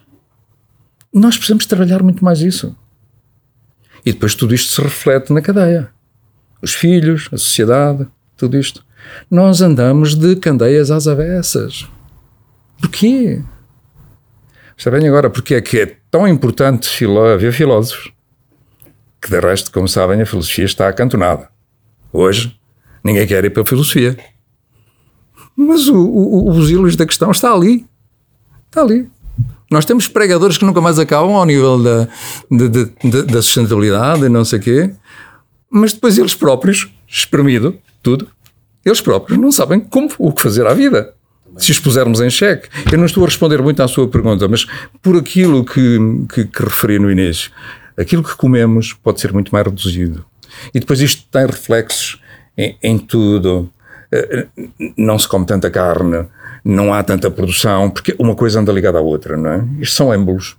Nós 1.10 1.38
precisamos 1.38 1.64
trabalhar 1.64 2.02
muito 2.02 2.22
mais 2.22 2.42
isso. 2.42 2.76
E 4.04 4.12
depois 4.12 4.34
tudo 4.34 4.54
isto 4.54 4.74
se 4.74 4.82
reflete 4.82 5.32
na 5.32 5.40
cadeia. 5.40 5.88
Os 6.60 6.74
filhos, 6.74 7.30
a 7.32 7.38
sociedade, 7.38 8.06
tudo 8.36 8.58
isto. 8.58 8.84
Nós 9.30 9.62
andamos 9.62 10.14
de 10.14 10.36
candeias 10.36 10.90
às 10.90 11.08
avessas. 11.08 11.88
Porquê? 12.78 13.42
Bem 14.84 15.08
agora 15.08 15.28
porque 15.28 15.54
é 15.54 15.60
que 15.60 15.80
é 15.80 15.96
tão 16.10 16.28
importante 16.28 16.88
haver 17.34 17.52
filósofos 17.52 18.12
que, 19.20 19.28
de 19.28 19.40
resto, 19.40 19.72
como 19.72 19.88
sabem, 19.88 20.22
a 20.22 20.26
filosofia 20.26 20.64
está 20.64 20.88
acantonada. 20.88 21.48
Hoje, 22.12 22.56
ninguém 23.02 23.26
quer 23.26 23.44
ir 23.44 23.50
para 23.50 23.62
a 23.62 23.66
filosofia. 23.66 24.16
Mas 25.56 25.88
o, 25.88 25.96
o, 25.96 26.50
os 26.50 26.70
hilos 26.70 26.94
da 26.94 27.04
questão 27.04 27.32
está 27.32 27.52
ali. 27.52 27.84
Está 28.66 28.82
ali. 28.82 29.10
Nós 29.70 29.84
temos 29.84 30.06
pregadores 30.06 30.56
que 30.56 30.64
nunca 30.64 30.80
mais 30.80 30.98
acabam 30.98 31.34
ao 31.34 31.44
nível 31.44 31.82
da, 31.82 32.08
de, 32.48 32.68
de, 32.68 32.84
de, 33.02 33.22
da 33.24 33.42
sustentabilidade 33.42 34.24
e 34.24 34.28
não 34.28 34.44
sei 34.44 34.60
o 34.60 34.62
quê, 34.62 34.90
mas 35.68 35.92
depois 35.92 36.16
eles 36.16 36.34
próprios, 36.34 36.88
espremido, 37.08 37.76
tudo, 38.00 38.28
eles 38.84 39.00
próprios 39.00 39.40
não 39.40 39.50
sabem 39.50 39.80
como, 39.80 40.08
o 40.18 40.32
que 40.32 40.42
fazer 40.42 40.64
à 40.66 40.72
vida. 40.72 41.15
Se 41.56 41.70
os 41.70 41.78
pusermos 41.78 42.20
em 42.20 42.30
xeque. 42.30 42.68
Eu 42.90 42.98
não 42.98 43.06
estou 43.06 43.24
a 43.24 43.26
responder 43.26 43.62
muito 43.62 43.82
à 43.82 43.88
sua 43.88 44.06
pergunta, 44.08 44.46
mas 44.46 44.66
por 45.02 45.16
aquilo 45.16 45.64
que, 45.64 45.98
que, 46.32 46.44
que 46.44 46.62
referi 46.62 46.98
no 46.98 47.10
início, 47.10 47.50
aquilo 47.96 48.22
que 48.22 48.36
comemos 48.36 48.92
pode 48.92 49.20
ser 49.20 49.32
muito 49.32 49.50
mais 49.50 49.64
reduzido. 49.64 50.24
E 50.74 50.80
depois 50.80 51.00
isto 51.00 51.24
tem 51.30 51.46
reflexos 51.46 52.20
em, 52.56 52.76
em 52.82 52.98
tudo. 52.98 53.70
Eh, 54.12 54.46
não 54.96 55.18
se 55.18 55.28
come 55.28 55.46
tanta 55.46 55.70
carne, 55.70 56.26
não 56.64 56.92
há 56.92 57.02
tanta 57.02 57.30
produção, 57.30 57.90
porque 57.90 58.14
uma 58.18 58.34
coisa 58.34 58.60
anda 58.60 58.72
ligada 58.72 58.98
à 58.98 59.00
outra, 59.00 59.36
não 59.36 59.50
é? 59.50 59.64
Isto 59.80 59.96
são 59.96 60.14
êmbolos. 60.14 60.56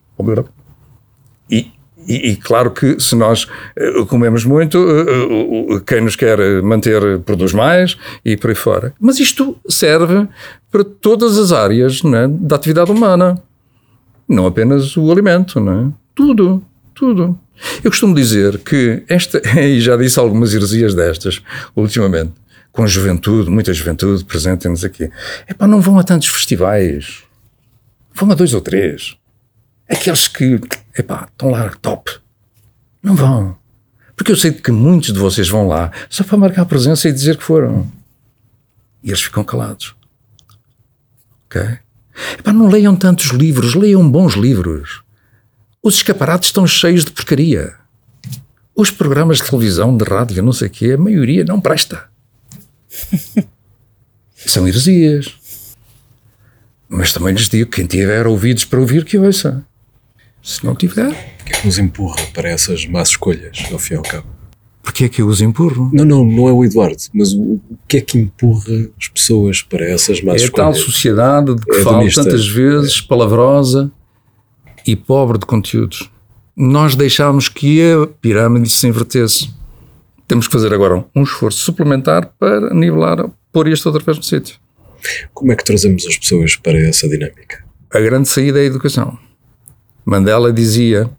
E, 1.50 1.72
e, 2.08 2.32
e, 2.32 2.36
claro 2.38 2.72
que 2.72 3.00
se 3.00 3.16
nós 3.16 3.44
uh, 3.44 4.06
comemos 4.06 4.46
muito, 4.46 4.78
uh, 4.80 5.82
quem 5.82 6.02
nos 6.02 6.16
quer 6.16 6.40
manter 6.64 7.20
produz 7.20 7.54
mais 7.54 7.98
e 8.24 8.36
por 8.38 8.50
aí 8.50 8.56
fora. 8.56 8.94
Mas 9.00 9.20
isto 9.20 9.58
serve 9.68 10.28
para 10.72 10.84
todas 10.84 11.38
as 11.38 11.52
áreas 11.52 12.04
né, 12.04 12.28
da 12.28 12.56
atividade 12.56 12.92
humana. 12.92 13.42
Não 14.28 14.46
apenas 14.46 14.98
o 14.98 15.12
alimento, 15.12 15.60
não 15.60 15.88
é? 15.88 15.92
Tudo, 16.14 16.64
tudo. 16.94 17.40
Eu 17.84 17.90
costumo 17.90 18.14
dizer 18.14 18.60
que 18.60 19.04
esta, 19.08 19.42
e 19.60 19.80
já 19.80 19.96
disse 19.96 20.20
algumas 20.20 20.54
heresias 20.54 20.94
destas 20.94 21.42
ultimamente, 21.76 22.34
com 22.72 22.86
juventude, 22.86 23.50
muita 23.50 23.74
juventude 23.74 24.24
presente-nos 24.26 24.84
aqui. 24.84 25.10
É 25.48 25.54
pá, 25.54 25.66
não 25.68 25.82
vão 25.82 25.98
a 25.98 26.04
tantos 26.04 26.28
festivais. 26.28 27.24
Vão 28.14 28.32
a 28.32 28.36
dois 28.36 28.54
ou 28.54 28.62
três. 28.62 29.18
Aqueles 29.90 30.28
que, 30.28 30.60
epá, 30.98 31.28
estão 31.32 31.50
lá 31.50 31.70
top. 31.82 32.12
Não 33.02 33.16
vão. 33.16 33.58
Porque 34.16 34.32
eu 34.32 34.36
sei 34.36 34.52
que 34.52 34.72
muitos 34.72 35.14
de 35.14 35.20
vocês 35.20 35.48
vão 35.48 35.68
lá 35.68 35.92
só 36.10 36.24
para 36.24 36.38
marcar 36.38 36.64
a 36.64 36.66
presença 36.66 37.08
e 37.08 37.14
dizer 37.14 37.38
que 37.38 37.44
foram. 37.44 37.88
E 39.04 39.10
eles 39.10 39.22
ficam 39.22 39.44
calados. 39.44 39.96
Ok? 41.48 41.80
Epá, 42.38 42.54
não 42.54 42.68
leiam 42.68 42.96
tantos 42.96 43.28
livros, 43.28 43.74
leiam 43.74 44.10
bons 44.10 44.34
livros. 44.34 45.02
Os 45.82 45.96
escaparates 45.96 46.50
estão 46.50 46.68
cheios 46.68 47.06
de 47.06 47.12
porcaria. 47.12 47.76
Os 48.76 48.92
programas 48.92 49.38
de 49.38 49.46
televisão, 49.46 49.96
de 49.96 50.04
rádio, 50.04 50.44
não 50.44 50.54
sei 50.54 50.68
o 50.68 50.72
quê, 50.72 50.92
a 50.92 50.98
maioria 50.98 51.44
não 51.44 51.60
presta. 51.60 52.06
São 54.36 54.68
heresias. 54.68 55.34
Mas 56.90 57.12
também 57.12 57.34
lhes 57.34 57.50
digo: 57.50 57.72
quem 57.72 57.86
tiver 57.86 58.28
ouvidos 58.28 58.66
para 58.66 58.80
ouvir, 58.80 59.04
que 59.04 59.18
ouça. 59.18 59.66
Se 60.44 60.64
não 60.66 60.76
tiver. 60.76 61.10
O 61.42 61.44
que 61.44 61.54
é 61.54 61.58
que 61.58 61.66
nos 61.66 61.80
empurra 61.80 62.22
para 62.34 62.50
essas 62.50 62.86
más 62.86 63.10
escolhas, 63.10 63.66
ao 63.72 63.80
fim 63.80 63.96
e 63.96 63.98
ao 63.98 64.04
cabo? 64.04 64.37
Porquê 64.88 65.04
é 65.04 65.10
que 65.10 65.22
eu 65.22 65.28
os 65.28 65.42
empurro? 65.42 65.92
Não, 65.92 66.06
não, 66.06 66.24
não 66.24 66.48
é 66.48 66.54
o 66.54 66.64
Eduardo, 66.64 66.96
mas 67.14 67.34
o, 67.34 67.60
que 67.90 67.98
é 67.98 68.02
que 68.02 68.18
empurra 68.18 68.90
as 68.98 69.10
pessoas 69.10 69.62
para 69.62 69.86
essas 69.86 70.22
más 70.22 70.42
é 70.42 70.46
escolhas? 70.46 70.66
A 70.66 70.72
tal 70.72 70.82
sociedade 70.82 71.56
de 71.56 71.66
que 71.66 71.76
é 71.76 71.82
falo 71.82 72.10
tantas 72.10 72.48
vezes, 72.48 73.02
é. 73.04 73.06
palavrosa 73.06 73.92
e 74.88 74.96
pobre 74.96 75.40
de 75.40 75.46
conteúdos. 75.46 76.10
Nós 76.56 76.96
deixámos 76.96 77.50
que 77.50 77.82
a 77.82 78.08
pirâmide 78.08 78.70
se 78.70 78.88
invertesse. 78.88 79.50
Temos 80.26 80.48
que 80.48 80.54
fazer 80.54 80.74
agora 80.74 81.04
um 81.14 81.24
esforço 81.24 81.60
suplementar 81.60 82.32
para 82.40 82.74
nivelar, 82.74 83.30
pôr 83.52 83.68
isto 83.68 83.88
outra 83.88 84.02
vez 84.02 84.18
no 84.18 84.24
sítio. 84.24 84.58
Como 85.34 85.52
é 85.52 85.58
que 85.58 85.66
trazemos 85.66 86.08
as 86.08 86.16
pessoas 86.16 86.56
para 86.56 86.80
essa 86.80 87.10
dinâmica? 87.10 87.62
A 87.94 88.00
grande 88.00 88.30
saída 88.30 88.58
é 88.58 88.62
a 88.62 88.66
educação. 88.66 89.20
Mandela 90.06 90.54
dizia: 90.54 91.10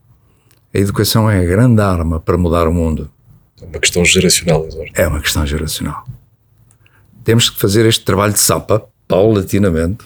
a 0.74 0.78
educação 0.78 1.30
é 1.30 1.38
a 1.38 1.44
grande 1.44 1.82
arma 1.82 2.18
para 2.18 2.38
mudar 2.38 2.66
o 2.66 2.72
mundo. 2.72 3.10
É 3.60 3.66
uma 3.66 3.78
questão 3.78 4.04
geracional, 4.04 4.66
Eduardo. 4.66 4.92
É 4.94 5.06
uma 5.06 5.20
questão 5.20 5.46
geracional. 5.46 6.04
Temos 7.24 7.50
que 7.50 7.60
fazer 7.60 7.86
este 7.86 8.04
trabalho 8.04 8.32
de 8.32 8.40
sapa, 8.40 8.88
paulatinamente. 9.06 10.04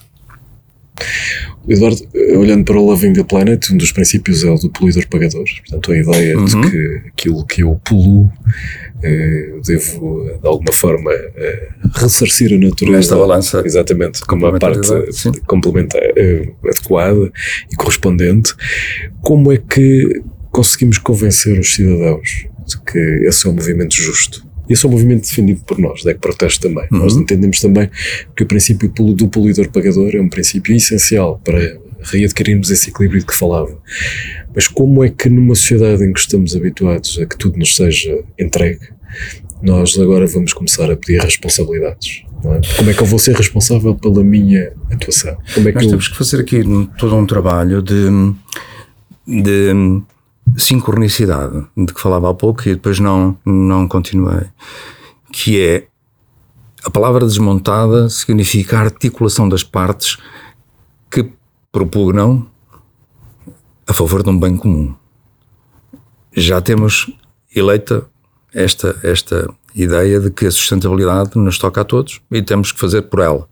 Eduardo, 1.68 1.98
olhando 2.36 2.64
para 2.64 2.76
o 2.76 2.84
Loving 2.84 3.12
the 3.12 3.22
Planet, 3.22 3.70
um 3.70 3.76
dos 3.76 3.92
princípios 3.92 4.42
é 4.42 4.50
o 4.50 4.56
do 4.56 4.70
poluidor-pagador. 4.70 5.44
Portanto, 5.60 5.92
a 5.92 5.96
ideia 5.96 6.38
uhum. 6.38 6.44
de 6.44 6.70
que 6.70 7.02
aquilo 7.08 7.46
que 7.46 7.62
eu 7.62 7.80
poluo 7.84 8.32
eh, 9.02 9.54
devo, 9.64 10.38
de 10.40 10.46
alguma 10.46 10.72
forma, 10.72 11.12
eh, 11.12 11.68
ressarcir 11.94 12.52
a 12.52 12.58
natureza. 12.58 12.96
Nesta 12.96 13.16
balança. 13.16 13.62
Exatamente, 13.64 14.24
como 14.26 14.46
a 14.46 14.58
parte 14.58 14.88
complementar, 15.46 16.02
eh, 16.16 16.52
adequada 16.64 17.30
e 17.70 17.76
correspondente. 17.76 18.54
Como 19.20 19.52
é 19.52 19.56
que 19.56 20.22
conseguimos 20.50 20.98
convencer 20.98 21.58
os 21.58 21.74
cidadãos 21.74 22.46
de 22.66 22.80
que 22.80 22.98
esse 23.26 23.46
é 23.46 23.50
um 23.50 23.54
movimento 23.54 23.94
justo? 23.94 24.46
Esse 24.68 24.86
é 24.86 24.88
um 24.88 24.92
movimento 24.92 25.28
defendido 25.28 25.62
por 25.66 25.78
nós, 25.78 26.02
da 26.04 26.14
que 26.14 26.20
protesto 26.20 26.68
também. 26.68 26.86
Uhum. 26.90 26.98
Nós 26.98 27.16
entendemos 27.16 27.60
também 27.60 27.90
que 28.36 28.44
o 28.44 28.46
princípio 28.46 28.88
do 28.88 29.28
poluidor-pagador 29.28 30.14
é 30.14 30.20
um 30.20 30.28
princípio 30.28 30.74
essencial 30.74 31.40
para 31.44 31.78
readquirirmos 32.00 32.70
esse 32.70 32.90
equilíbrio 32.90 33.20
de 33.20 33.26
que 33.26 33.36
falava. 33.36 33.76
Mas 34.54 34.68
como 34.68 35.04
é 35.04 35.08
que 35.08 35.28
numa 35.28 35.54
sociedade 35.54 36.04
em 36.04 36.12
que 36.12 36.20
estamos 36.20 36.54
habituados 36.56 37.18
a 37.18 37.26
que 37.26 37.36
tudo 37.36 37.58
nos 37.58 37.76
seja 37.76 38.22
entregue, 38.38 38.88
nós 39.62 39.98
agora 39.98 40.26
vamos 40.26 40.52
começar 40.52 40.90
a 40.90 40.96
pedir 40.96 41.20
responsabilidades? 41.20 42.24
É? 42.44 42.76
Como 42.76 42.90
é 42.90 42.94
que 42.94 43.00
eu 43.00 43.06
vou 43.06 43.18
ser 43.18 43.36
responsável 43.36 43.94
pela 43.94 44.24
minha 44.24 44.72
atuação? 44.90 45.36
Como 45.54 45.68
é 45.68 45.72
que 45.72 45.76
nós 45.76 45.84
eu... 45.84 45.90
temos 45.90 46.08
que 46.08 46.16
fazer 46.16 46.40
aqui 46.40 46.62
todo 46.98 47.14
um 47.14 47.24
trabalho 47.24 47.80
de, 47.80 48.06
de 49.26 50.02
sincronicidade, 50.56 51.66
de 51.76 51.92
que 51.92 52.00
falava 52.00 52.30
há 52.30 52.34
pouco 52.34 52.68
e 52.68 52.74
depois 52.74 52.98
não, 52.98 53.36
não 53.44 53.88
continuei, 53.88 54.46
que 55.32 55.60
é 55.60 55.86
a 56.84 56.90
palavra 56.90 57.24
desmontada 57.26 58.08
significa 58.08 58.78
a 58.78 58.82
articulação 58.82 59.48
das 59.48 59.62
partes 59.62 60.18
que 61.10 61.32
propugnam 61.70 62.46
a 63.86 63.92
favor 63.92 64.22
de 64.22 64.30
um 64.30 64.38
bem 64.38 64.56
comum. 64.56 64.94
Já 66.34 66.60
temos 66.60 67.12
eleita 67.54 68.06
esta, 68.52 68.98
esta 69.02 69.48
ideia 69.74 70.18
de 70.18 70.30
que 70.30 70.46
a 70.46 70.50
sustentabilidade 70.50 71.32
nos 71.36 71.58
toca 71.58 71.80
a 71.80 71.84
todos 71.84 72.20
e 72.30 72.42
temos 72.42 72.72
que 72.72 72.80
fazer 72.80 73.02
por 73.02 73.20
ela. 73.20 73.48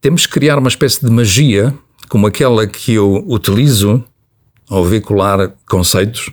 Temos 0.00 0.26
que 0.26 0.32
criar 0.34 0.58
uma 0.58 0.68
espécie 0.68 1.04
de 1.04 1.10
magia, 1.10 1.76
como 2.08 2.26
aquela 2.26 2.66
que 2.66 2.94
eu 2.94 3.24
utilizo 3.26 4.04
ao 4.68 4.84
veicular 4.84 5.52
conceitos, 5.68 6.30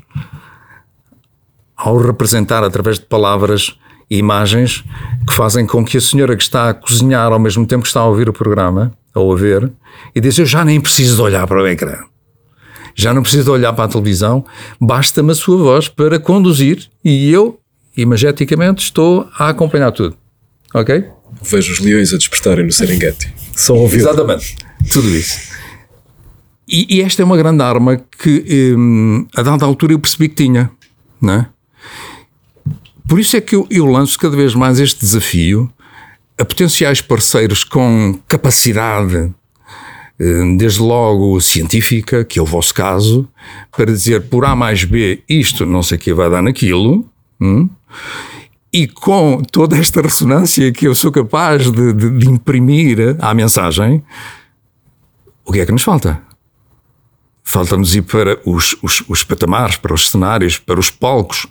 ao 1.76 1.98
representar 1.98 2.64
através 2.64 3.00
de 3.00 3.06
palavras 3.06 3.78
e 4.10 4.18
imagens 4.18 4.84
que 5.28 5.34
fazem 5.34 5.66
com 5.66 5.84
que 5.84 5.98
a 5.98 6.02
senhora 6.02 6.36
que 6.36 6.44
está 6.44 6.70
a 6.70 6.74
cozinhar 6.74 7.32
ao 7.32 7.40
mesmo 7.40 7.66
tempo 7.66 7.84
que 7.84 7.88
está 7.88 8.02
a 8.02 8.06
ouvir 8.06 8.30
o 8.30 8.34
programa, 8.34 8.94
ou 9.14 9.34
a 9.34 9.36
ver, 9.36 9.72
e 10.16 10.22
diz: 10.22 10.38
Eu 10.38 10.46
já 10.46 10.66
nem 10.66 10.80
preciso 10.82 11.18
de 11.18 11.22
olhar 11.22 11.46
para 11.48 11.62
o 11.62 11.68
ecrã 11.68 11.98
já 12.96 13.14
não 13.14 13.22
preciso 13.22 13.46
de 13.46 13.50
olhar 13.50 13.74
para 13.74 13.86
a 13.86 13.88
televisão, 13.88 14.46
basta-me 14.80 15.32
a 15.32 15.36
sua 15.36 15.58
voz 15.58 15.88
para 15.88 16.20
conduzir 16.20 16.88
e 17.04 17.32
eu, 17.32 17.60
imageticamente, 17.96 18.84
estou 18.84 19.28
a 19.38 19.50
acompanhar 19.50 19.92
tudo. 19.92 20.16
Ok? 20.74 21.04
Vejo 21.42 21.74
os 21.74 21.80
leões 21.80 22.14
a 22.14 22.18
despertarem 22.18 22.66
no 22.66 22.72
Serengeti. 22.72 23.34
Só 23.56 23.76
ouvir. 23.76 23.98
Exatamente. 23.98 24.56
Tudo 24.92 25.10
isso. 25.10 25.53
E, 26.74 26.88
e, 26.90 27.02
esta 27.04 27.22
é 27.22 27.26
uma 27.26 27.38
grande 27.38 27.62
arma 27.62 27.98
que, 27.98 28.74
hum, 28.76 29.28
a 29.36 29.44
dada 29.44 29.64
altura, 29.64 29.94
eu 29.94 30.00
percebi 30.00 30.28
que 30.28 30.44
tinha. 30.44 30.72
Não 31.22 31.34
é? 31.34 31.48
Por 33.08 33.20
isso 33.20 33.38
é 33.38 33.42
que 33.42 33.56
eu, 33.56 33.68
eu 33.70 33.86
lanço 33.86 34.18
cada 34.18 34.36
vez 34.36 34.56
mais 34.56 34.80
este 34.80 35.02
desafio 35.02 35.72
a 36.36 36.44
potenciais 36.44 37.00
parceiros 37.00 37.64
com 37.64 38.20
capacidade 38.28 39.32
eh, 40.20 40.56
desde 40.58 40.80
logo 40.80 41.40
científica, 41.40 42.26
que 42.26 42.40
é 42.40 42.42
o 42.42 42.46
vosso 42.46 42.74
caso, 42.74 43.28
para 43.72 43.86
dizer 43.86 44.24
por 44.24 44.44
A 44.44 44.56
mais 44.56 44.84
B 44.84 45.22
isto 45.30 45.68
não 45.68 45.84
sei 45.84 45.98
o 45.98 46.02
que 46.02 46.12
vai 46.12 46.28
dar 46.28 46.42
naquilo, 46.42 47.08
hum? 47.40 47.70
e 48.74 48.88
com 48.88 49.44
toda 49.44 49.78
esta 49.78 50.02
ressonância 50.02 50.72
que 50.72 50.88
eu 50.88 50.96
sou 50.96 51.12
capaz 51.12 51.72
de, 51.72 51.94
de, 51.94 52.10
de, 52.18 52.28
imprimir 52.28 53.16
à 53.20 53.32
mensagem, 53.36 54.04
o 55.46 55.52
que 55.52 55.60
é 55.60 55.66
que 55.68 55.72
nos 55.72 55.84
falta? 55.84 56.33
Falta-nos 57.44 57.94
ir 57.94 58.04
para 58.04 58.40
os, 58.46 58.76
os, 58.82 59.04
os, 59.08 59.24
patamares, 59.24 59.76
para 59.76 59.94
os 59.94 60.10
cenários, 60.10 60.58
para 60.58 60.80
os 60.80 60.90
palcos 60.90 61.46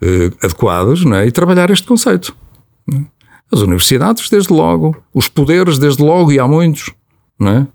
eh, 0.00 0.30
adequados 0.42 1.04
é? 1.06 1.26
e 1.26 1.32
trabalhar 1.32 1.70
este 1.70 1.86
conceito. 1.86 2.36
É? 2.92 3.00
As 3.50 3.60
universidades, 3.60 4.28
desde 4.28 4.52
logo, 4.52 4.96
os 5.12 5.26
poderes, 5.26 5.78
desde 5.78 6.02
logo, 6.02 6.30
e 6.30 6.38
há 6.38 6.46
muitos, 6.46 6.92
não 7.40 7.48
é? 7.48 7.66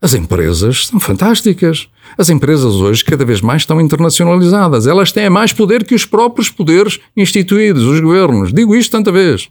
As 0.00 0.14
empresas 0.14 0.86
são 0.86 1.00
fantásticas. 1.00 1.88
As 2.18 2.28
empresas 2.28 2.74
hoje 2.74 3.04
cada 3.04 3.24
vez 3.24 3.40
mais 3.40 3.62
estão 3.62 3.80
internacionalizadas. 3.80 4.86
Elas 4.86 5.10
têm 5.10 5.30
mais 5.30 5.52
poder 5.52 5.84
que 5.84 5.94
os 5.94 6.04
próprios 6.04 6.50
poderes 6.50 7.00
instituídos, 7.16 7.84
os 7.84 8.00
governos. 8.00 8.52
Digo 8.52 8.74
isto 8.74 8.92
tanta 8.92 9.10
vez. 9.10 9.48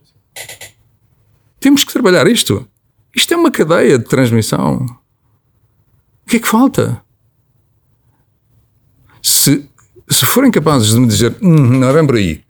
Temos 1.59 1.83
que 1.83 1.91
trabalhar 1.91 2.27
isto. 2.27 2.67
Isto 3.15 3.33
é 3.33 3.37
uma 3.37 3.49
cadeia 3.49 3.97
de 3.97 4.05
transmissão. 4.05 4.85
O 6.25 6.29
que 6.29 6.37
é 6.37 6.39
que 6.39 6.47
falta? 6.47 7.01
Se, 9.45 9.63
se 10.09 10.25
forem 10.25 10.49
capazes 10.49 10.89
de 10.89 10.99
me 10.99 11.05
dizer, 11.05 11.35
hum, 11.39 11.77
não 11.79 11.93
vem 11.93 12.07
por 12.07 12.15
aí, 12.15 12.41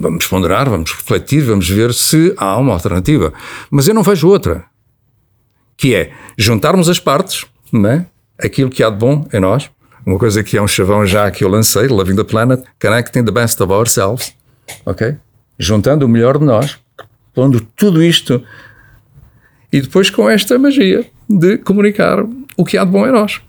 vamos 0.00 0.26
ponderar, 0.26 0.68
vamos 0.68 0.92
refletir, 0.92 1.44
vamos 1.44 1.70
ver 1.70 1.94
se 1.94 2.34
há 2.36 2.56
uma 2.56 2.72
alternativa. 2.72 3.32
Mas 3.70 3.86
eu 3.86 3.94
não 3.94 4.02
vejo 4.02 4.26
outra 4.26 4.64
que 5.76 5.94
é 5.94 6.10
juntarmos 6.36 6.88
as 6.88 6.98
partes, 6.98 7.46
né? 7.72 8.06
aquilo 8.36 8.68
que 8.68 8.82
há 8.82 8.90
de 8.90 8.96
bom 8.96 9.24
em 9.32 9.38
nós, 9.38 9.70
uma 10.04 10.18
coisa 10.18 10.42
que 10.42 10.56
é 10.56 10.60
um 10.60 10.66
chavão 10.66 11.06
já 11.06 11.30
que 11.30 11.44
eu 11.44 11.48
lancei, 11.48 11.86
Loving 11.86 12.16
the 12.16 12.24
Planet, 12.24 12.64
Connecting 12.82 13.24
the 13.24 13.30
Best 13.30 13.62
of 13.62 13.72
Ourselves, 13.72 14.34
ok? 14.84 15.16
Juntando 15.56 16.06
o 16.06 16.08
melhor 16.08 16.38
de 16.38 16.44
nós, 16.44 16.76
pondo 17.32 17.60
tudo 17.76 18.02
isto 18.02 18.42
e 19.72 19.80
depois 19.80 20.10
com 20.10 20.28
esta 20.28 20.58
magia 20.58 21.08
de 21.30 21.58
comunicar 21.58 22.24
o 22.56 22.64
que 22.64 22.76
há 22.76 22.84
de 22.84 22.90
bom 22.90 23.06
em 23.06 23.12
nós. 23.12 23.40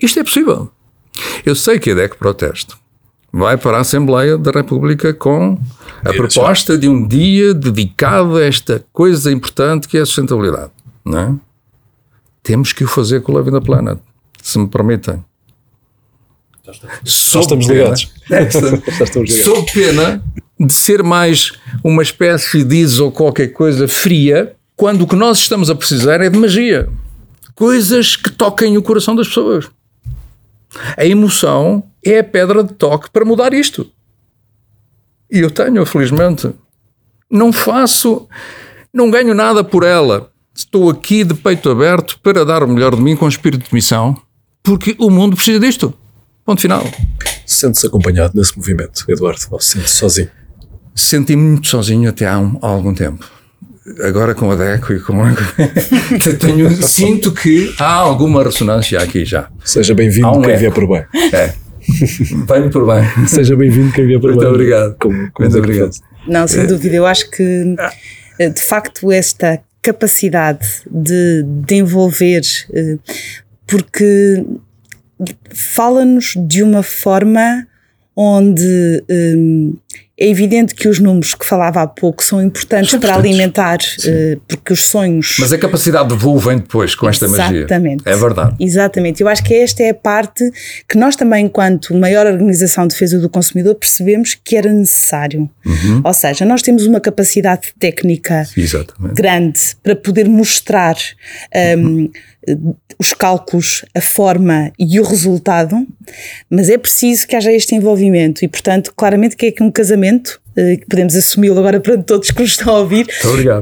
Isto 0.00 0.20
é 0.20 0.24
possível. 0.24 0.72
Eu 1.44 1.54
sei 1.54 1.78
que 1.78 1.90
a 1.90 1.94
DEC 1.94 2.16
Protesto 2.16 2.78
vai 3.32 3.56
para 3.56 3.78
a 3.78 3.80
Assembleia 3.80 4.36
da 4.36 4.50
República 4.50 5.14
com 5.14 5.58
a 6.04 6.12
proposta 6.12 6.76
de 6.76 6.88
um 6.88 7.06
dia 7.06 7.54
dedicado 7.54 8.36
a 8.36 8.44
esta 8.44 8.84
coisa 8.92 9.30
importante 9.30 9.86
que 9.86 9.96
é 9.96 10.00
a 10.00 10.06
sustentabilidade 10.06 10.72
não 11.04 11.18
é? 11.18 11.34
Temos 12.42 12.72
que 12.72 12.84
o 12.84 12.88
fazer 12.88 13.20
com 13.20 13.32
o 13.32 13.38
Living 13.38 13.52
the 13.52 13.64
Planet, 13.64 13.98
se 14.42 14.58
me 14.58 14.68
permitem. 14.68 15.22
Já 17.04 17.40
estamos 17.40 17.66
ligados. 17.68 18.12
Já 18.28 18.40
estamos 18.42 19.30
ligados. 19.30 19.44
Sou 19.44 19.64
pena 19.66 20.22
de 20.58 20.72
ser 20.72 21.02
mais 21.02 21.52
uma 21.82 22.02
espécie 22.02 22.64
de 22.64 22.76
is 22.76 22.98
ou 22.98 23.10
qualquer 23.10 23.48
coisa 23.48 23.88
fria, 23.88 24.54
quando 24.76 25.02
o 25.02 25.06
que 25.06 25.16
nós 25.16 25.38
estamos 25.38 25.70
a 25.70 25.74
precisar 25.74 26.20
é 26.20 26.28
de 26.28 26.38
magia. 26.38 26.88
Coisas 27.54 28.16
que 28.16 28.30
toquem 28.30 28.76
o 28.78 28.82
coração 28.82 29.14
das 29.14 29.28
pessoas. 29.28 29.68
A 30.96 31.04
emoção 31.04 31.84
é 32.04 32.18
a 32.18 32.24
pedra 32.24 32.62
de 32.62 32.74
toque 32.74 33.10
para 33.10 33.24
mudar 33.24 33.52
isto. 33.52 33.90
E 35.30 35.38
eu 35.38 35.50
tenho, 35.50 35.84
felizmente. 35.86 36.50
Não 37.30 37.52
faço, 37.52 38.28
não 38.92 39.10
ganho 39.10 39.34
nada 39.34 39.62
por 39.62 39.84
ela. 39.84 40.30
Estou 40.54 40.90
aqui 40.90 41.22
de 41.22 41.34
peito 41.34 41.70
aberto 41.70 42.18
para 42.20 42.44
dar 42.44 42.62
o 42.62 42.68
melhor 42.68 42.96
de 42.96 43.02
mim 43.02 43.14
com 43.14 43.28
espírito 43.28 43.68
de 43.68 43.74
missão, 43.74 44.20
porque 44.62 44.96
o 44.98 45.08
mundo 45.08 45.36
precisa 45.36 45.60
disto. 45.60 45.94
Ponto 46.44 46.60
final. 46.60 46.84
Sente-se 47.46 47.86
acompanhado 47.86 48.32
nesse 48.36 48.56
movimento, 48.56 49.04
Eduardo? 49.08 49.40
Ou 49.50 49.60
sente-se 49.60 49.94
sozinho? 49.94 50.30
Senti-me 50.94 51.42
muito 51.42 51.68
sozinho 51.68 52.10
até 52.10 52.26
há, 52.26 52.38
um, 52.38 52.58
há, 52.60 52.66
algum 52.66 52.92
tempo. 52.92 53.24
Agora 54.02 54.34
com 54.34 54.50
a 54.50 54.56
DECO 54.56 54.92
e 54.92 55.00
com 55.00 55.20
tenho, 56.38 56.70
sinto 56.82 57.32
que 57.32 57.74
há 57.78 57.92
alguma 57.94 58.44
ressonância 58.44 59.00
aqui 59.00 59.24
já. 59.24 59.48
Seja 59.64 59.94
bem-vindo 59.94 60.28
um 60.28 60.42
quem 60.42 60.56
vier 60.56 60.72
por 60.72 60.86
bem. 60.86 61.04
É. 61.32 61.52
Venho 62.46 62.70
por 62.70 62.86
bem. 62.86 63.26
Seja 63.26 63.56
bem-vindo 63.56 63.92
quem 63.92 64.06
vier 64.06 64.20
por 64.20 64.30
muito 64.30 64.40
bem. 64.40 64.50
Obrigado. 64.50 64.96
Como, 64.98 65.30
como 65.32 65.48
muito 65.48 65.58
obrigado. 65.58 65.90
Não, 66.26 66.46
sem 66.46 66.62
é. 66.62 66.66
dúvida. 66.66 66.96
Eu 66.96 67.06
acho 67.06 67.30
que 67.30 67.76
de 68.48 68.62
facto 68.62 69.10
esta 69.10 69.60
capacidade 69.82 70.66
de, 70.90 71.42
de 71.42 71.76
envolver, 71.76 72.42
eh, 72.72 72.98
porque 73.66 74.44
fala-nos 75.52 76.34
de 76.36 76.62
uma 76.62 76.82
forma 76.82 77.66
onde 78.14 79.02
um, 79.08 79.76
é 80.20 80.28
evidente 80.28 80.74
que 80.74 80.86
os 80.86 80.98
números 80.98 81.34
que 81.34 81.46
falava 81.46 81.80
há 81.80 81.86
pouco 81.86 82.22
são 82.22 82.42
importantes, 82.42 82.90
são 82.90 83.00
para 83.00 83.14
alimentar, 83.14 83.78
uh, 83.78 84.40
porque 84.46 84.74
os 84.74 84.84
sonhos. 84.84 85.36
Mas 85.38 85.50
a 85.50 85.56
capacidade 85.56 86.10
de 86.10 86.14
voo 86.14 86.38
vem 86.38 86.58
depois 86.58 86.94
com 86.94 87.08
esta 87.08 87.24
Exatamente. 87.24 87.48
magia. 87.48 87.60
Exatamente. 87.60 88.02
É 88.04 88.16
verdade. 88.16 88.56
Exatamente. 88.60 89.22
Eu 89.22 89.28
acho 89.28 89.42
que 89.42 89.54
esta 89.54 89.82
é 89.82 89.90
a 89.90 89.94
parte 89.94 90.52
que 90.86 90.98
nós 90.98 91.16
também, 91.16 91.46
enquanto 91.46 91.94
maior 91.94 92.26
organização 92.26 92.86
de 92.86 92.92
defesa 92.92 93.18
do 93.18 93.30
consumidor, 93.30 93.74
percebemos 93.76 94.34
que 94.34 94.56
era 94.58 94.70
necessário. 94.70 95.48
Uhum. 95.64 96.02
Ou 96.04 96.12
seja, 96.12 96.44
nós 96.44 96.60
temos 96.60 96.84
uma 96.84 97.00
capacidade 97.00 97.72
técnica 97.78 98.46
Exatamente. 98.54 99.14
grande 99.14 99.60
para 99.82 99.96
poder 99.96 100.28
mostrar. 100.28 100.96
Um, 101.78 101.80
uhum 101.80 102.10
os 102.98 103.12
cálculos, 103.12 103.84
a 103.94 104.00
forma 104.00 104.72
e 104.78 104.98
o 104.98 105.04
resultado, 105.04 105.86
mas 106.48 106.68
é 106.68 106.78
preciso 106.78 107.26
que 107.26 107.36
haja 107.36 107.52
este 107.52 107.74
envolvimento 107.74 108.44
e, 108.44 108.48
portanto, 108.48 108.92
claramente 108.96 109.36
que 109.36 109.46
é 109.46 109.48
aqui 109.50 109.62
um 109.62 109.70
casamento, 109.70 110.09
eh, 110.56 110.76
que 110.78 110.86
podemos 110.86 111.14
assumi-lo 111.14 111.58
agora 111.58 111.78
para 111.78 111.96
todos 112.02 112.30
que 112.32 112.40
nos 112.40 112.50
estão 112.50 112.74
a 112.74 112.80
ouvir, 112.80 113.06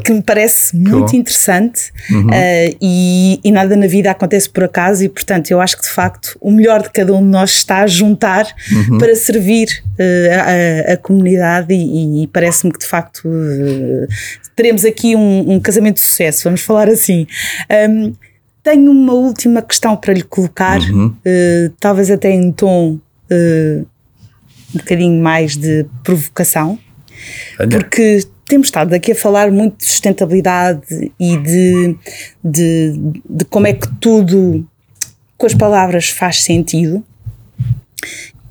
que 0.03 0.13
me 0.13 0.23
parece 0.23 0.75
muito 0.75 1.15
interessante 1.15 1.93
uhum. 2.11 2.27
uh, 2.29 2.77
e, 2.81 3.39
e, 3.45 3.53
nada 3.53 3.77
na 3.77 3.87
vida 3.87 4.11
acontece 4.11 4.49
por 4.49 4.65
acaso 4.65 5.05
e, 5.05 5.09
portanto, 5.09 5.51
eu 5.51 5.61
acho 5.61 5.77
que 5.77 5.83
de 5.83 5.91
facto 5.91 6.37
o 6.41 6.51
melhor 6.51 6.83
de 6.83 6.91
cada 6.91 7.13
um 7.13 7.21
de 7.21 7.29
nós 7.29 7.51
está 7.51 7.83
a 7.83 7.87
juntar 7.87 8.47
uhum. 8.73 8.97
para 8.97 9.15
servir 9.15 9.69
uh, 9.85 10.89
a, 10.89 10.93
a, 10.95 10.97
comunidade 10.97 11.75
e, 11.75 12.23
e 12.23 12.27
parece-me 12.27 12.73
que 12.73 12.79
de 12.79 12.87
facto 12.87 13.29
uh, 13.29 14.09
teremos 14.57 14.85
aqui 14.85 15.15
um, 15.15 15.53
um, 15.53 15.61
casamento 15.61 15.97
de 15.97 16.07
sucesso, 16.07 16.45
vamos 16.45 16.63
falar 16.63 16.89
assim. 16.89 17.27
Um, 17.91 18.15
tenho 18.63 18.91
uma 18.91 19.13
última 19.13 19.61
questão 19.61 19.95
para 19.95 20.15
lhe 20.15 20.23
colocar, 20.23 20.81
uhum. 20.81 21.09
uh, 21.09 21.73
talvez 21.79 22.11
até 22.11 22.31
em 22.31 22.51
tom 22.51 22.99
um 24.75 24.79
bocadinho 24.79 25.23
mais 25.23 25.57
de 25.57 25.87
provocação, 26.03 26.79
Olha. 27.59 27.69
porque 27.69 28.25
temos 28.47 28.69
estado 28.69 28.95
aqui 28.95 29.13
a 29.13 29.15
falar 29.15 29.51
muito 29.51 29.79
de 29.79 29.85
sustentabilidade 29.87 31.13
e 31.19 31.37
de, 31.37 31.97
de, 32.45 32.93
de 33.29 33.45
como 33.47 33.67
é 33.67 33.73
que 33.75 33.89
tudo 34.01 34.67
com 35.37 35.47
as 35.47 35.55
palavras 35.55 36.09
faz 36.09 36.43
sentido. 36.43 37.05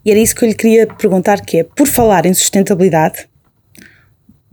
E 0.06 0.12
era 0.12 0.20
isso 0.20 0.36
que 0.36 0.46
eu 0.46 0.50
lhe 0.50 0.56
queria 0.56 0.88
perguntar, 0.88 1.42
que 1.42 1.58
é, 1.58 1.64
por 1.64 1.88
falar 1.88 2.26
em 2.26 2.34
sustentabilidade, 2.34 3.28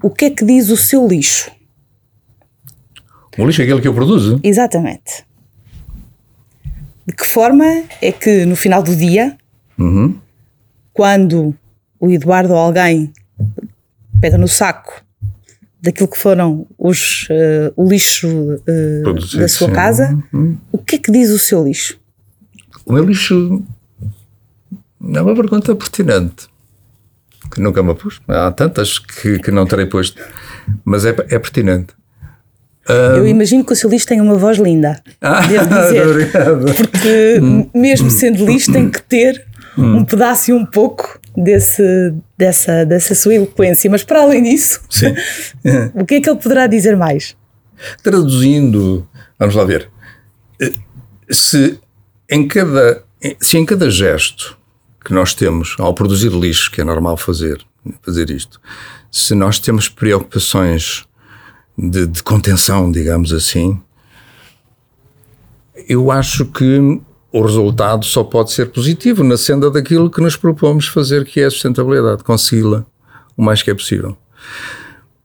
o 0.03 0.11
que 0.11 0.25
é 0.27 0.31
que 0.31 0.45
diz 0.45 0.69
o 0.71 0.77
seu 0.77 1.07
lixo? 1.07 1.51
O 3.39 3.47
lixo 3.47 3.61
é 3.63 3.65
aquele 3.65 3.81
que 3.81 3.89
eu 3.89 3.95
produzo? 3.95 4.41
Exatamente. 4.43 5.25
de 7.07 7.15
que 7.15 7.27
forma 7.27 7.65
é 8.01 8.11
que 8.13 8.45
no 8.47 8.57
final 8.57 8.83
do 8.83 8.97
dia, 8.97 9.37
Uhum. 9.79 10.19
Quando 10.95 11.55
o 12.01 12.09
Eduardo 12.11 12.55
ou 12.55 12.59
alguém 12.59 13.13
pega 14.21 14.39
no 14.39 14.49
saco 14.49 15.03
daquilo 15.83 16.09
que 16.09 16.17
foram 16.17 16.67
os, 16.79 17.27
eh, 17.31 17.71
o 17.77 17.87
lixo 17.87 18.27
Produzido, 19.03 19.41
da 19.43 19.49
sua 19.49 19.69
sim. 19.69 19.75
casa, 19.75 20.19
o 20.73 20.79
que 20.79 20.97
é 20.97 20.99
que 20.99 21.13
diz 21.13 21.29
o 21.31 21.39
seu 21.39 21.63
lixo? 21.63 21.99
O 22.87 22.93
meu 22.95 23.05
lixo 23.05 23.63
é 25.13 25.21
uma 25.21 25.35
pergunta 25.35 25.75
pertinente. 25.75 26.49
Que 27.51 27.61
nunca 27.61 27.83
me 27.83 27.95
pus. 27.95 28.21
Há 28.27 28.51
tantas 28.51 28.99
que, 28.99 29.39
que 29.39 29.51
não 29.51 29.67
terei 29.67 29.85
posto. 29.85 30.21
Mas 30.85 31.05
é, 31.05 31.11
é 31.11 31.39
pertinente. 31.39 31.93
Eu 32.89 33.27
imagino 33.27 33.65
que 33.65 33.73
o 33.73 33.77
seu 33.77 33.89
lixo 33.91 34.07
tem 34.07 34.21
uma 34.21 34.37
voz 34.37 34.59
linda, 34.59 35.03
Ah, 35.21 35.47
devo 35.47 35.69
dizer. 35.69 36.07
obrigado. 36.07 36.65
Porque, 36.75 37.41
mesmo 37.75 38.11
sendo 38.11 38.45
lixo, 38.47 38.73
tem 38.73 38.91
que 38.91 39.03
ter 39.03 39.47
um 39.77 40.05
pedaço 40.05 40.51
e 40.51 40.55
um 40.55 40.65
pouco 40.65 41.19
desse, 41.37 42.15
dessa, 42.37 42.85
dessa 42.85 43.15
sua 43.15 43.35
eloquência. 43.35 43.91
Mas, 43.91 44.03
para 44.05 44.23
além 44.23 44.43
disso, 44.43 44.81
o 45.95 46.05
que 46.05 46.15
é 46.15 46.21
que 46.21 46.31
ele 46.31 46.39
poderá 46.39 46.67
dizer 46.67 46.97
mais? 46.97 47.37
Traduzindo, 48.03 49.07
vamos 49.39 49.55
lá 49.55 49.65
ver. 49.65 49.91
Eh, 50.61 50.73
Se 51.31 51.79
em 52.31 52.47
cada, 52.47 53.03
se 53.41 53.59
em 53.59 53.65
cada 53.67 53.91
gesto 53.91 54.57
que 55.05 55.13
nós 55.13 55.35
temos 55.35 55.77
ao 55.79 55.93
produzir 55.93 56.31
lixo, 56.31 56.71
que 56.71 56.81
é 56.81 56.85
normal 56.85 57.17
fazer, 57.17 57.61
fazer 58.03 58.31
isto, 58.31 58.61
se 59.11 59.35
nós 59.35 59.59
temos 59.59 59.89
preocupações 59.89 61.05
de, 61.77 62.07
de 62.07 62.23
contenção, 62.23 62.91
digamos 62.91 63.33
assim, 63.33 63.81
eu 65.89 66.11
acho 66.11 66.47
que 66.47 67.01
o 67.35 67.43
resultado 67.43 68.05
só 68.07 68.23
pode 68.23 68.53
ser 68.53 68.71
positivo 68.71 69.25
na 69.25 69.37
senda 69.37 69.69
daquilo 69.69 70.09
que 70.09 70.21
nos 70.21 70.37
propomos 70.37 70.87
fazer, 70.87 71.25
que 71.25 71.41
é 71.41 71.47
a 71.47 71.51
sustentabilidade, 71.51 72.23
consegui-la 72.23 72.87
o 73.37 73.43
mais 73.43 73.61
que 73.61 73.73
é 73.73 73.75
possível. 73.75 74.17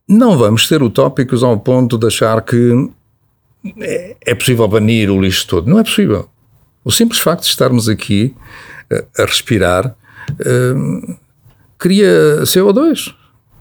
Não 0.08 0.36
vamos 0.36 0.68
ser 0.68 0.82
utópicos 0.82 1.44
ao 1.44 1.60
ponto 1.60 2.00
de 2.00 2.08
achar 2.08 2.42
que 2.42 2.90
é, 3.80 4.16
é 4.26 4.34
possível 4.34 4.68
banir 4.68 5.12
o 5.12 5.22
lixo 5.22 5.46
todo. 5.48 5.70
Não 5.70 5.78
é 5.78 5.84
possível. 5.84 6.28
O 6.84 6.92
simples 6.92 7.20
facto 7.20 7.44
de 7.44 7.50
estarmos 7.50 7.88
aqui 7.88 8.36
eh, 8.90 9.06
a 9.16 9.26
respirar 9.26 9.96
eh, 10.40 11.16
cria 11.78 12.42
CO2. 12.42 13.14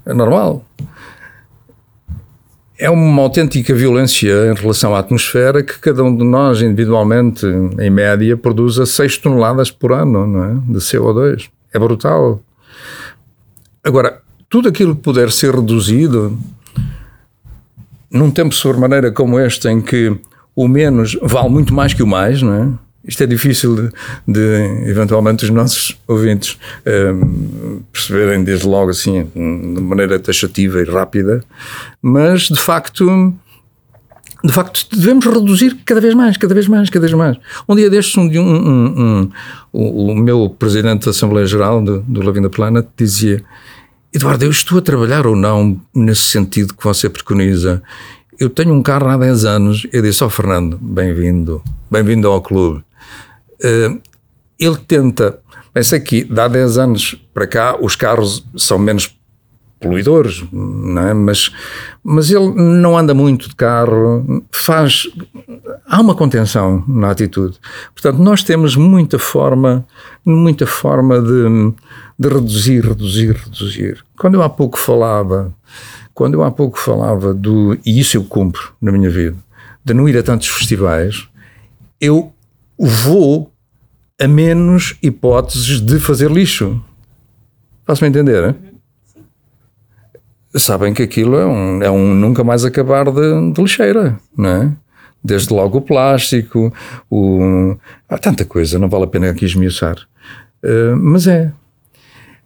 É 0.07 0.15
normal. 0.15 0.65
É 2.79 2.89
uma 2.89 3.23
autêntica 3.23 3.75
violência 3.75 4.53
em 4.53 4.55
relação 4.55 4.95
à 4.95 5.01
atmosfera 5.01 5.65
que 5.65 5.81
cada 5.81 6.05
um 6.05 6.17
de 6.17 6.23
nós, 6.23 6.63
individualmente, 6.63 7.45
em 7.45 7.91
média, 7.91 8.37
produz 8.37 8.79
a 8.79 8.87
6 8.87 9.19
toneladas 9.19 9.69
por 9.69 9.93
ano 9.93 10.25
não 10.25 10.45
é? 10.45 10.55
de 10.55 10.79
CO2. 10.79 11.49
É 11.75 11.79
brutal. 11.79 12.41
Agora, 13.83 14.23
tudo 14.49 14.69
aquilo 14.69 14.95
que 14.95 15.03
puder 15.03 15.33
ser 15.33 15.53
reduzido, 15.53 16.39
num 18.09 18.31
tempo 18.31 18.55
sobremaneira 18.55 19.11
como 19.11 19.41
este, 19.41 19.69
em 19.69 19.81
que 19.81 20.17
o 20.55 20.69
menos 20.69 21.19
vale 21.21 21.49
muito 21.49 21.75
mais 21.75 21.93
que 21.93 22.03
o 22.03 22.07
mais, 22.07 22.41
não 22.43 22.55
é? 22.55 22.69
Isto 23.09 23.23
é 23.23 23.27
difícil 23.27 23.75
de, 23.75 23.91
de 24.29 24.91
eventualmente, 24.91 25.45
os 25.45 25.51
nossos 25.51 25.99
ouvintes 26.07 26.59
ehm, 26.85 27.81
perceberem 27.91 28.45
desde 28.45 28.67
logo 28.67 28.91
assim, 28.91 29.25
de 29.25 29.81
maneira 29.81 30.19
taxativa 30.19 30.83
e 30.83 30.85
rápida, 30.85 31.43
mas 32.03 32.43
de 32.43 32.61
facto. 32.61 33.35
De 34.45 34.53
facto, 34.53 34.87
devemos 34.95 35.27
reduzir 35.27 35.79
cada 35.85 36.01
vez 36.01 36.15
mais, 36.15 36.37
cada 36.37 36.55
vez 36.55 36.69
mais, 36.69 36.89
cada 36.89 37.05
vez 37.05 37.13
mais. 37.13 37.37
Um 37.69 37.75
dia 37.75 37.91
destes, 37.91 38.17
um, 38.17 38.29
um, 38.29 38.41
um, 38.41 39.03
um, 39.03 39.31
o, 39.73 40.13
o 40.13 40.15
meu 40.15 40.49
presidente 40.49 41.07
da 41.07 41.11
Assembleia 41.11 41.45
Geral 41.45 41.83
do, 41.83 42.03
do 42.03 42.21
Living 42.21 42.43
the 42.43 42.49
Planet 42.49 42.87
dizia: 42.97 43.43
Eduardo, 44.13 44.45
eu 44.45 44.51
estou 44.51 44.79
a 44.79 44.83
trabalhar 44.83 45.27
ou 45.27 45.35
não 45.35 45.81
nesse 45.95 46.23
sentido 46.23 46.75
que 46.75 46.85
você 46.85 47.09
preconiza? 47.09 47.83
Eu 48.39 48.49
tenho 48.49 48.73
um 48.73 48.83
carro 48.83 49.09
há 49.09 49.17
10 49.17 49.45
anos. 49.45 49.87
Eu 49.93 50.03
disse: 50.03 50.23
Ó 50.23 50.29
oh, 50.29 50.31
Fernando, 50.31 50.79
bem-vindo, 50.81 51.61
bem-vindo 51.91 52.29
ao 52.29 52.41
clube. 52.41 52.85
Uh, 53.63 54.01
ele 54.59 54.77
tenta, 54.77 55.39
pensa 55.73 55.99
que 56.01 56.25
dá 56.25 56.49
10 56.49 56.79
anos 56.79 57.15
para 57.33 57.47
cá 57.47 57.77
os 57.81 57.95
carros 57.95 58.45
são 58.57 58.79
menos 58.79 59.19
poluidores, 59.81 60.45
não 60.53 61.03
é? 61.03 61.15
mas, 61.15 61.53
mas 62.03 62.31
ele 62.31 62.53
não 62.53 62.99
anda 62.99 63.15
muito 63.15 63.49
de 63.49 63.55
carro, 63.55 64.45
faz. 64.51 65.09
Há 65.87 66.01
uma 66.01 66.15
contenção 66.15 66.85
na 66.87 67.11
atitude. 67.11 67.59
Portanto, 67.95 68.19
nós 68.19 68.43
temos 68.43 68.77
muita 68.77 69.19
forma, 69.19 69.87
muita 70.25 70.67
forma 70.67 71.21
de, 71.21 71.73
de 72.19 72.29
reduzir, 72.29 72.85
reduzir, 72.85 73.37
reduzir. 73.37 74.05
Quando 74.19 74.35
eu 74.35 74.43
há 74.43 74.49
pouco 74.49 74.79
falava, 74.79 75.55
quando 76.13 76.35
eu 76.35 76.43
há 76.43 76.51
pouco 76.51 76.79
falava 76.79 77.33
do, 77.33 77.79
e 77.87 78.01
isso 78.01 78.17
eu 78.17 78.25
cumpro 78.25 78.73
na 78.81 78.91
minha 78.91 79.09
vida, 79.09 79.37
de 79.85 79.95
não 79.95 80.09
ir 80.09 80.19
a 80.19 80.23
tantos 80.23 80.49
festivais, 80.49 81.29
eu 82.01 82.33
vou 82.79 83.53
a 84.21 84.29
menos 84.29 84.97
hipóteses 85.03 85.81
de 85.81 85.99
fazer 85.99 86.31
lixo. 86.31 86.83
Faço-me 87.87 88.09
entender? 88.09 88.55
Sabem 90.55 90.93
que 90.93 91.03
aquilo 91.03 91.37
é 91.37 91.47
um, 91.47 91.83
é 91.83 91.91
um 91.91 92.15
nunca 92.15 92.43
mais 92.43 92.65
acabar 92.65 93.11
de, 93.11 93.53
de 93.53 93.63
lixeira, 93.63 94.19
não 94.37 94.51
é? 94.51 94.73
Desde 95.23 95.53
logo 95.53 95.79
o 95.79 95.83
plástico, 95.83 96.73
o, 97.11 97.77
há 98.09 98.17
tanta 98.19 98.45
coisa, 98.45 98.79
não 98.79 98.89
vale 98.89 99.05
a 99.05 99.09
pena 99.09 99.31
aqui 99.31 99.45
esmiuçar. 99.45 99.97
Uh, 100.63 100.97
mas 100.97 101.27
é. 101.27 101.53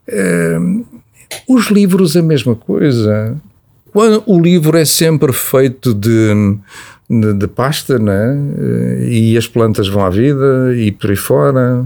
Uh, 0.09 0.85
os 1.49 1.67
livros, 1.67 2.17
a 2.17 2.23
mesma 2.23 2.55
coisa. 2.55 3.37
O 4.27 4.41
livro 4.41 4.79
é 4.79 4.87
sempre 4.87 5.33
feito 5.35 5.93
de, 5.93 6.59
de, 7.09 7.35
de 7.35 7.47
pasta, 7.47 7.99
né? 7.99 8.37
E 9.09 9.37
as 9.37 9.47
plantas 9.47 9.89
vão 9.89 10.05
à 10.05 10.11
vida 10.11 10.75
e 10.77 10.91
por 10.93 11.11
aí 11.11 11.17
fora. 11.17 11.85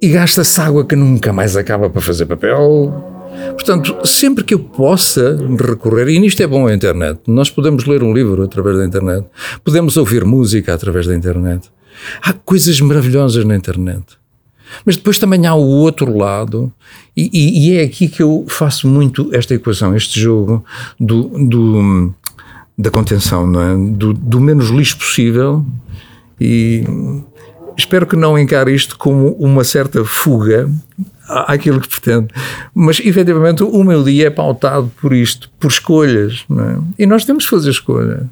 E 0.00 0.08
gasta-se 0.08 0.60
água 0.60 0.84
que 0.84 0.96
nunca 0.96 1.32
mais 1.32 1.56
acaba 1.56 1.88
para 1.88 2.00
fazer 2.00 2.26
papel. 2.26 3.16
Portanto, 3.52 4.06
sempre 4.06 4.44
que 4.44 4.54
eu 4.54 4.58
possa 4.58 5.36
recorrer, 5.60 6.08
e 6.08 6.18
nisto 6.18 6.42
é 6.42 6.46
bom 6.46 6.66
a 6.66 6.74
internet, 6.74 7.20
nós 7.26 7.50
podemos 7.50 7.84
ler 7.84 8.02
um 8.02 8.12
livro 8.12 8.42
através 8.42 8.78
da 8.78 8.84
internet, 8.84 9.26
podemos 9.64 9.96
ouvir 9.96 10.24
música 10.24 10.74
através 10.74 11.06
da 11.06 11.14
internet. 11.14 11.70
Há 12.22 12.32
coisas 12.32 12.80
maravilhosas 12.80 13.44
na 13.44 13.56
internet. 13.56 14.04
Mas 14.84 14.96
depois 14.96 15.18
também 15.18 15.46
há 15.46 15.54
o 15.54 15.64
outro 15.64 16.16
lado, 16.16 16.72
e, 17.16 17.30
e, 17.32 17.68
e, 17.68 17.78
é 17.78 17.84
aqui 17.84 18.08
que 18.08 18.22
eu 18.22 18.44
faço 18.48 18.88
muito 18.88 19.30
esta 19.32 19.54
equação, 19.54 19.94
este 19.94 20.20
jogo 20.20 20.64
do, 20.98 21.28
do 21.48 22.14
da 22.78 22.90
contenção, 22.90 23.50
é? 23.60 23.76
do, 23.92 24.12
do, 24.12 24.40
menos 24.40 24.68
lixo 24.68 24.98
possível, 24.98 25.64
e 26.40 26.84
espero 27.76 28.06
que 28.06 28.16
não 28.16 28.38
encare 28.38 28.74
isto 28.74 28.98
como 28.98 29.32
uma 29.34 29.64
certa 29.64 30.04
fuga 30.04 30.70
àquilo 31.28 31.80
que 31.80 31.88
pretende. 31.88 32.28
Mas 32.74 33.00
efetivamente 33.00 33.62
o 33.62 33.84
meu 33.84 34.04
dia 34.04 34.26
é 34.26 34.30
pautado 34.30 34.90
por 35.00 35.12
isto, 35.12 35.50
por 35.58 35.70
escolhas, 35.70 36.44
é? 36.50 37.02
e 37.02 37.06
nós 37.06 37.24
temos 37.24 37.44
que 37.44 37.50
fazer 37.50 37.70
escolha. 37.70 38.28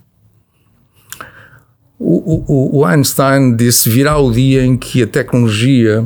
O, 1.99 2.45
o, 2.47 2.81
o 2.81 2.85
Einstein 2.85 3.57
disse: 3.57 3.89
virá 3.89 4.19
o 4.19 4.31
dia 4.31 4.65
em 4.65 4.77
que 4.77 5.03
a 5.03 5.07
tecnologia 5.07 6.05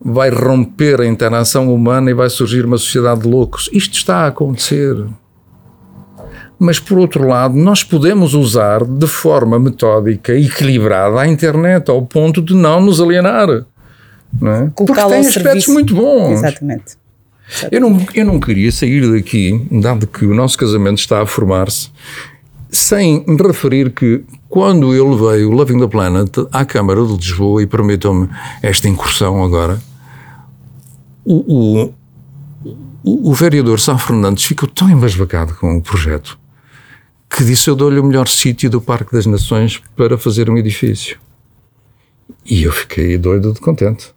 vai 0.00 0.30
romper 0.30 1.00
a 1.00 1.06
interação 1.06 1.74
humana 1.74 2.10
e 2.10 2.14
vai 2.14 2.30
surgir 2.30 2.64
uma 2.64 2.78
sociedade 2.78 3.22
de 3.22 3.28
loucos. 3.28 3.68
Isto 3.72 3.94
está 3.94 4.18
a 4.18 4.26
acontecer. 4.28 4.96
Mas, 6.58 6.78
por 6.78 6.98
outro 6.98 7.26
lado, 7.26 7.54
nós 7.54 7.84
podemos 7.84 8.32
usar 8.32 8.82
de 8.84 9.06
forma 9.06 9.58
metódica 9.58 10.34
e 10.34 10.46
equilibrada 10.46 11.20
a 11.20 11.28
internet 11.28 11.90
ao 11.90 12.02
ponto 12.02 12.40
de 12.40 12.54
não 12.54 12.80
nos 12.80 13.00
alienar. 13.00 13.66
Não 14.40 14.52
é? 14.52 14.70
Porque 14.74 14.94
tem 14.94 15.02
aspectos 15.02 15.34
serviço. 15.34 15.72
muito 15.72 15.94
bons. 15.94 16.32
Exatamente. 16.32 16.96
Eu 17.70 17.80
não, 17.80 17.98
eu 18.14 18.24
não 18.24 18.40
queria 18.40 18.72
sair 18.72 19.08
daqui, 19.12 19.66
dado 19.70 20.06
que 20.06 20.24
o 20.24 20.34
nosso 20.34 20.58
casamento 20.58 20.98
está 20.98 21.22
a 21.22 21.26
formar-se, 21.26 21.90
sem 22.70 23.24
referir 23.40 23.90
que 23.92 24.24
quando 24.48 24.94
eu 24.94 25.08
levei 25.08 25.44
o 25.44 25.50
Loving 25.52 25.78
the 25.78 25.86
Planet 25.86 26.30
à 26.52 26.64
Câmara 26.64 27.04
de 27.04 27.12
Lisboa, 27.12 27.62
e 27.62 27.66
permitam-me 27.66 28.28
esta 28.62 28.88
incursão 28.88 29.44
agora, 29.44 29.80
o, 31.24 31.34
o, 31.34 31.94
o, 33.04 33.30
o 33.30 33.34
vereador 33.34 33.78
São 33.78 33.96
Fernandes 33.96 34.44
ficou 34.44 34.68
tão 34.68 34.90
embasbacado 34.90 35.54
com 35.54 35.76
o 35.76 35.82
projeto 35.82 36.38
que 37.30 37.44
disse: 37.44 37.68
Eu 37.68 37.76
dou-lhe 37.76 37.98
o 37.98 38.04
melhor 38.04 38.28
sítio 38.28 38.70
do 38.70 38.80
Parque 38.80 39.12
das 39.12 39.26
Nações 39.26 39.82
para 39.96 40.16
fazer 40.16 40.50
um 40.50 40.56
edifício. 40.56 41.18
E 42.44 42.62
eu 42.62 42.72
fiquei 42.72 43.16
doido 43.18 43.52
de 43.52 43.60
contente. 43.60 44.14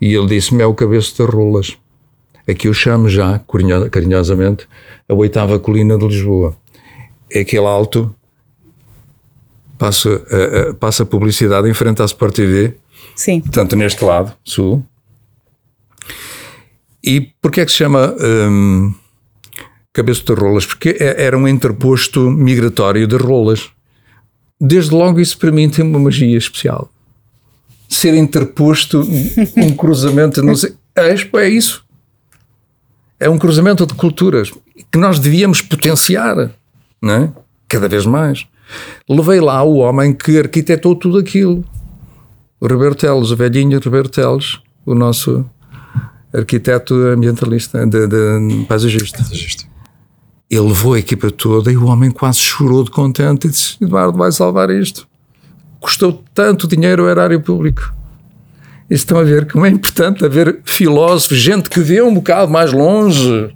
E 0.00 0.14
ele 0.14 0.26
disse-me: 0.26 0.62
É 0.62 0.66
o 0.66 0.74
cabeço 0.74 1.16
das 1.18 1.32
rolas. 1.32 1.76
Aqui 2.46 2.68
eu 2.68 2.74
chamo 2.74 3.08
já, 3.08 3.40
carinhosamente, 3.90 4.68
a 5.08 5.14
oitava 5.14 5.58
colina 5.58 5.96
de 5.96 6.06
Lisboa. 6.06 6.54
É 7.30 7.40
aquele 7.40 7.66
alto 7.66 8.14
passa, 9.78 10.08
uh, 10.08 10.70
uh, 10.70 10.74
passa 10.74 11.06
publicidade 11.06 11.68
em 11.68 11.74
frente 11.74 12.02
à 12.02 12.04
Sport 12.04 12.34
TV. 12.34 12.76
Sim. 13.16 13.40
Portanto, 13.40 13.76
neste 13.76 14.04
lado, 14.04 14.34
sul. 14.44 14.84
E 17.02 17.20
porquê 17.40 17.60
é 17.60 17.64
que 17.64 17.70
se 17.70 17.78
chama 17.78 18.14
um, 18.18 18.94
cabeça 19.94 20.22
de 20.22 20.34
rolas? 20.34 20.66
Porque 20.66 20.96
é, 21.00 21.24
era 21.24 21.38
um 21.38 21.48
interposto 21.48 22.30
migratório 22.30 23.06
de 23.06 23.16
rolas. 23.16 23.70
Desde 24.60 24.94
logo 24.94 25.18
isso 25.18 25.38
para 25.38 25.50
mim 25.50 25.70
tem 25.70 25.82
uma 25.82 25.98
magia 25.98 26.36
especial. 26.36 26.90
Ser 27.88 28.14
interposto 28.14 29.00
um 29.56 29.74
cruzamento, 29.74 30.42
não 30.42 30.54
sei. 30.54 30.74
É, 30.94 31.14
é 31.38 31.48
isso. 31.48 31.82
É 33.18 33.30
um 33.30 33.38
cruzamento 33.38 33.86
de 33.86 33.94
culturas 33.94 34.52
que 34.92 34.98
nós 34.98 35.18
devíamos 35.18 35.62
potenciar, 35.62 36.50
não 37.00 37.14
é? 37.14 37.32
cada 37.68 37.88
vez 37.88 38.06
mais. 38.06 38.46
Levei 39.08 39.40
lá 39.40 39.62
o 39.62 39.76
homem 39.76 40.12
que 40.12 40.38
arquitetou 40.38 40.94
tudo 40.94 41.18
aquilo. 41.18 41.64
O 42.60 42.66
Roberto 42.66 43.00
Teles, 43.00 43.30
o 43.30 43.36
velhinho 43.36 43.80
Roberto 43.84 44.10
Teles, 44.10 44.58
o 44.86 44.94
nosso 44.94 45.44
arquiteto 46.32 46.94
ambientalista, 46.94 47.86
de, 47.86 48.06
de 48.06 48.64
paisagista. 48.66 49.18
paisagista. 49.18 49.73
Ele 50.50 50.60
levou 50.60 50.94
a 50.94 50.98
equipa 50.98 51.30
toda 51.30 51.72
e 51.72 51.76
o 51.76 51.86
homem 51.86 52.10
quase 52.10 52.38
chorou 52.38 52.84
de 52.84 52.90
contente 52.90 53.46
e 53.46 53.50
disse: 53.50 53.76
Eduardo, 53.80 54.18
vai 54.18 54.30
salvar 54.30 54.70
isto. 54.70 55.08
Custou 55.80 56.24
tanto 56.32 56.68
dinheiro 56.68 57.02
ao 57.02 57.08
erário 57.08 57.40
público. 57.40 57.92
E 58.88 58.94
estão 58.94 59.18
a 59.18 59.22
ver 59.22 59.50
como 59.50 59.64
é 59.64 59.70
importante 59.70 60.24
haver 60.24 60.60
filósofos, 60.64 61.38
gente 61.38 61.70
que 61.70 61.80
vê 61.80 62.02
um 62.02 62.14
bocado 62.14 62.50
mais 62.50 62.72
longe. 62.72 63.48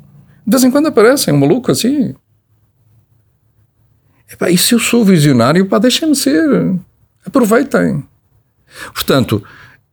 De 0.46 0.51
vez 0.51 0.64
em 0.64 0.70
quando 0.70 0.87
aparecem 0.87 1.33
um 1.33 1.38
maluco 1.38 1.70
assim. 1.70 2.14
Epá, 4.31 4.51
e 4.51 4.59
se 4.59 4.74
eu 4.74 4.79
sou 4.79 5.05
visionário, 5.05 5.66
pá, 5.66 5.79
deixem-me 5.79 6.14
ser. 6.14 6.74
Aproveitem. 7.24 8.05
Portanto, 8.92 9.42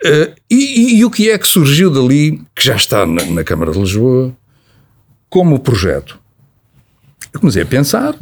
uh, 0.04 0.36
e, 0.50 0.56
e, 0.56 1.00
e, 1.00 1.06
o 1.06 1.10
que 1.10 1.30
é 1.30 1.38
que 1.38 1.48
surgiu 1.48 1.90
dali, 1.90 2.42
que 2.54 2.66
já 2.66 2.76
está 2.76 3.06
na, 3.06 3.24
na 3.26 3.44
Câmara 3.44 3.72
de 3.72 3.80
Lisboa, 3.80 4.36
como 5.30 5.60
projeto? 5.60 6.20
Eu 7.36 7.42
comecei 7.42 7.64
a 7.64 7.66
pensar 7.66 8.16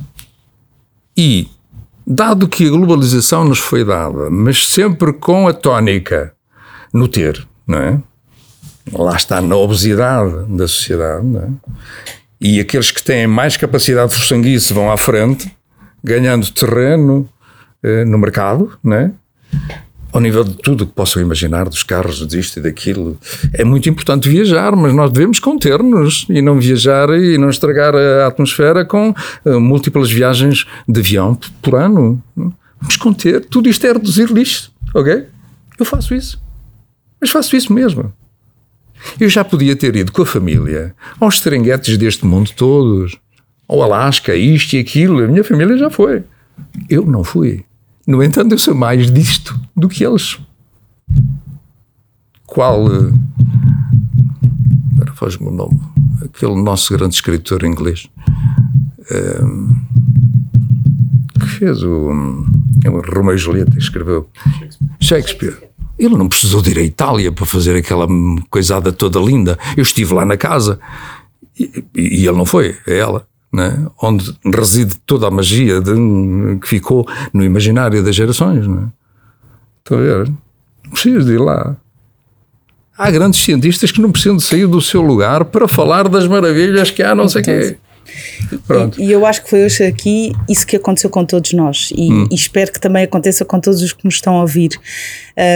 e, 1.15 1.47
dado 2.05 2.47
que 2.47 2.65
a 2.65 2.69
globalização 2.71 3.45
nos 3.45 3.59
foi 3.59 3.85
dada, 3.85 4.27
mas 4.31 4.65
sempre 4.65 5.13
com 5.13 5.47
a 5.47 5.53
tónica 5.53 6.33
no 6.91 7.07
ter, 7.07 7.47
não 7.67 7.77
é? 7.77 8.01
Lá 8.91 9.15
está 9.15 9.39
na 9.39 9.55
obesidade 9.55 10.33
da 10.57 10.67
sociedade, 10.67 11.27
não 11.27 11.41
é? 11.41 11.49
E 12.41 12.59
aqueles 12.59 12.89
que 12.89 13.03
têm 13.03 13.27
mais 13.27 13.55
capacidade 13.55 14.17
de 14.17 14.25
sanguíce 14.25 14.73
vão 14.73 14.91
à 14.91 14.97
frente, 14.97 15.55
ganhando 16.03 16.51
terreno 16.51 17.29
eh, 17.83 18.05
no 18.05 18.17
mercado, 18.17 18.75
né? 18.83 19.11
Ao 20.13 20.21
nível 20.21 20.43
de 20.43 20.53
tudo 20.53 20.85
que 20.85 20.93
possam 20.93 21.21
imaginar, 21.21 21.67
dos 21.67 21.81
carros, 21.81 22.25
disto 22.27 22.59
e 22.59 22.61
daquilo. 22.61 23.17
É 23.51 23.63
muito 23.63 23.89
importante 23.89 24.29
viajar, 24.29 24.75
mas 24.75 24.93
nós 24.93 25.11
devemos 25.11 25.39
conter-nos 25.39 26.27
e 26.29 26.39
não 26.39 26.59
viajar 26.59 27.09
e 27.09 27.35
não 27.37 27.49
estragar 27.49 27.95
a 27.95 28.27
atmosfera 28.27 28.85
com 28.85 29.09
uh, 29.09 29.59
múltiplas 29.59 30.11
viagens 30.11 30.67
de 30.87 30.99
avião 30.99 31.37
por 31.63 31.75
ano. 31.75 32.21
Vamos 32.79 32.95
conter. 32.97 33.43
Tudo 33.45 33.67
isto 33.67 33.85
é 33.87 33.93
reduzir 33.93 34.31
lixo, 34.31 34.71
ok? 34.93 35.23
Eu 35.79 35.85
faço 35.85 36.13
isso. 36.13 36.39
Mas 37.19 37.31
faço 37.31 37.55
isso 37.55 37.73
mesmo. 37.73 38.13
Eu 39.19 39.29
já 39.29 39.43
podia 39.43 39.75
ter 39.75 39.95
ido 39.95 40.11
com 40.11 40.21
a 40.21 40.25
família 40.25 40.95
aos 41.19 41.39
serenguetes 41.39 41.97
deste 41.97 42.23
mundo 42.23 42.51
todos 42.55 43.17
ao 43.67 43.81
Alasca, 43.81 44.35
isto 44.35 44.73
e 44.73 44.79
aquilo. 44.79 45.23
A 45.23 45.27
minha 45.27 45.43
família 45.43 45.75
já 45.75 45.89
foi. 45.89 46.23
Eu 46.87 47.03
não 47.03 47.23
fui. 47.23 47.65
No 48.05 48.21
entanto, 48.21 48.53
eu 48.53 48.57
sou 48.57 48.75
mais 48.75 49.11
disto 49.11 49.57
do 49.75 49.87
que 49.87 50.03
eles. 50.03 50.37
Qual. 52.45 52.85
Eh, 52.87 53.13
agora 54.95 55.13
faz-me 55.13 55.47
o 55.47 55.51
nome. 55.51 55.79
Aquele 56.21 56.61
nosso 56.61 56.93
grande 56.93 57.15
escritor 57.15 57.63
inglês. 57.63 58.09
Um, 59.41 59.69
eh, 61.39 61.39
que 61.39 61.47
fez 61.47 61.81
o. 61.83 62.11
É 62.83 62.89
o 62.89 63.01
Romeu 63.01 63.35
e 63.35 63.37
Julieta, 63.37 63.77
escreveu. 63.77 64.29
Shakespeare. 64.99 65.57
Ele 65.97 66.17
não 66.17 66.27
precisou 66.27 66.61
de 66.61 66.71
ir 66.71 66.79
à 66.79 66.83
Itália 66.83 67.31
para 67.31 67.45
fazer 67.45 67.75
aquela 67.75 68.07
coisada 68.49 68.91
toda 68.91 69.19
linda. 69.19 69.57
Eu 69.77 69.83
estive 69.83 70.13
lá 70.13 70.25
na 70.25 70.35
casa 70.35 70.79
e, 71.57 71.85
e 71.95 72.27
ele 72.27 72.35
não 72.35 72.45
foi, 72.45 72.75
é 72.85 72.97
ela 72.97 73.25
né? 73.53 73.85
onde 74.01 74.35
reside 74.53 74.95
toda 75.05 75.27
a 75.27 75.31
magia 75.31 75.79
de, 75.79 75.91
que 76.59 76.67
ficou 76.67 77.07
no 77.31 77.43
imaginário 77.43 78.03
das 78.03 78.15
gerações. 78.15 78.67
Né? 78.67 78.87
Estão 79.79 79.99
a 79.99 80.01
ver? 80.01 80.31
Precisas 80.89 81.25
de 81.25 81.33
ir 81.33 81.39
lá. 81.39 81.77
Há 82.97 83.11
grandes 83.11 83.39
cientistas 83.41 83.91
que 83.91 84.01
não 84.01 84.11
precisam 84.11 84.37
de 84.37 84.43
sair 84.43 84.67
do 84.67 84.81
seu 84.81 85.01
lugar 85.01 85.45
para 85.45 85.67
falar 85.67 86.07
das 86.09 86.27
maravilhas 86.27 86.91
que 86.91 87.03
há, 87.03 87.13
não 87.13 87.27
sei 87.29 87.41
o 87.41 87.45
quê. 87.45 87.77
Pronto. 88.67 88.99
E, 88.99 89.05
e, 89.05 89.11
eu 89.11 89.25
acho 89.25 89.43
que 89.43 89.49
foi 89.49 89.65
hoje 89.65 89.83
aqui 89.83 90.33
isso 90.49 90.67
que 90.67 90.75
aconteceu 90.75 91.09
com 91.09 91.25
todos 91.25 91.53
nós 91.53 91.91
e, 91.95 92.11
hum. 92.11 92.27
e, 92.29 92.35
espero 92.35 92.71
que 92.71 92.79
também 92.79 93.03
aconteça 93.03 93.45
com 93.45 93.59
todos 93.59 93.81
os 93.81 93.93
que 93.93 94.03
nos 94.05 94.15
estão 94.15 94.37
a 94.37 94.41
ouvir. 94.41 94.71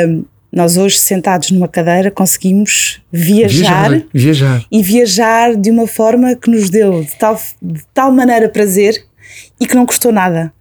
Um, 0.07 0.23
nós 0.57 0.75
hoje, 0.75 0.97
sentados 0.97 1.51
numa 1.51 1.67
cadeira, 1.67 2.09
conseguimos 2.09 2.99
viajar, 3.11 3.89
viajar, 3.89 4.07
viajar, 4.13 4.65
e 4.71 4.81
viajar 4.81 5.55
de 5.55 5.69
uma 5.69 5.87
forma 5.87 6.35
que 6.35 6.49
nos 6.49 6.69
deu 6.69 7.03
de 7.03 7.15
tal, 7.17 7.39
de 7.61 7.81
tal 7.93 8.11
maneira 8.11 8.49
prazer 8.49 9.05
e 9.59 9.67
que 9.67 9.75
não 9.75 9.85
custou 9.85 10.11
nada. 10.11 10.51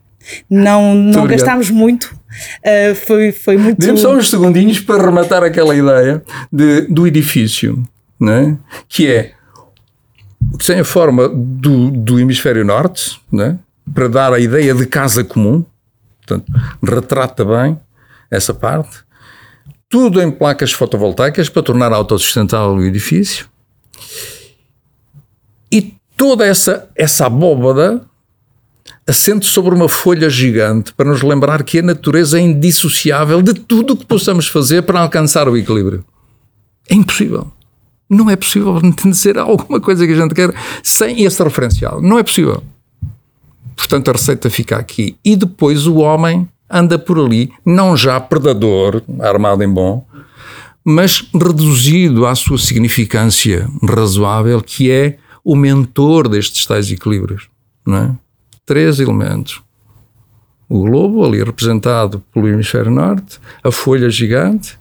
Não, 0.51 0.95
não 0.95 1.27
gastámos 1.27 1.71
muito, 1.71 2.05
uh, 2.05 2.95
foi, 3.07 3.31
foi 3.33 3.57
muito. 3.57 3.79
Demos 3.79 4.01
só 4.01 4.15
uns 4.15 4.29
segundinhos 4.29 4.81
para 4.81 5.05
rematar 5.05 5.43
aquela 5.43 5.75
ideia 5.75 6.23
de, 6.53 6.83
do 6.83 7.07
edifício, 7.07 7.83
que 8.89 9.07
é 9.09 9.33
que 10.59 10.67
tem 10.67 10.81
a 10.81 10.85
forma 10.85 11.29
do, 11.29 11.91
do 11.91 12.21
hemisfério 12.21 12.65
norte, 12.65 13.21
né? 13.33 13.59
para 13.93 14.09
dar 14.09 14.33
a 14.33 14.39
ideia 14.39 14.75
de 14.75 14.87
casa 14.87 15.25
comum, 15.25 15.65
portanto, 16.19 16.53
retrata 16.83 17.45
bem 17.45 17.79
essa 18.31 18.53
parte 18.53 19.06
tudo 19.88 20.20
em 20.20 20.31
placas 20.31 20.72
fotovoltaicas 20.72 21.49
para 21.49 21.62
tornar 21.62 21.92
autossustentável 21.92 22.77
o 22.77 22.85
edifício. 22.85 23.49
E 25.70 25.94
toda 26.16 26.44
essa, 26.44 26.88
essa 26.94 27.27
abóbada 27.27 28.05
assente 29.07 29.46
sobre 29.46 29.75
uma 29.75 29.88
folha 29.88 30.29
gigante 30.29 30.92
para 30.92 31.09
nos 31.09 31.22
lembrar 31.22 31.62
que 31.62 31.79
a 31.79 31.83
natureza 31.83 32.38
é 32.38 32.42
indissociável 32.42 33.40
de 33.40 33.55
tudo 33.55 33.92
o 33.92 33.96
que 33.96 34.05
possamos 34.05 34.49
fazer 34.49 34.83
para 34.83 35.01
alcançar 35.01 35.49
o 35.49 35.57
equilíbrio. 35.57 36.05
É 36.88 36.94
impossível. 36.94 37.53
Não 38.09 38.29
é 38.29 38.37
possível 38.37 38.81
dizer 39.05 39.38
alguma 39.38 39.81
coisa 39.81 40.07
que 40.07 40.12
a 40.12 40.16
gente 40.16 40.35
quer 40.35 40.53
sem 40.83 41.25
esse 41.25 41.42
referencial. 41.42 42.01
Não 42.01 42.18
é 42.18 42.22
possível. 42.22 42.62
Portanto, 43.77 44.09
a 44.09 44.12
receita 44.12 44.49
fica 44.51 44.77
aqui. 44.77 45.16
E 45.25 45.37
depois 45.37 45.87
o 45.87 45.96
homem 45.96 46.49
anda 46.68 46.98
por 46.98 47.18
ali, 47.18 47.52
não 47.64 47.96
já 47.96 48.20
predador, 48.20 49.02
armado 49.20 49.62
em 49.62 49.68
bom, 49.68 50.07
mas 50.85 51.29
reduzido 51.35 52.26
à 52.26 52.35
sua 52.35 52.59
significância 52.59 53.68
razoável, 53.83 54.61
que 54.61 54.90
é 54.90 55.18
o 55.44 55.57
mentor 55.57 56.29
destes 56.29 56.66
tais 56.66 56.90
equilíbrios. 56.90 57.48
Não 57.85 57.96
é? 57.96 58.14
Três 58.64 59.00
elementos. 59.00 59.62
O 60.68 60.81
globo, 60.81 61.24
ali 61.24 61.42
representado 61.42 62.22
pelo 62.33 62.48
hemisfério 62.48 62.90
norte, 62.90 63.38
a 63.62 63.70
folha 63.70 64.11
gigante, 64.11 64.76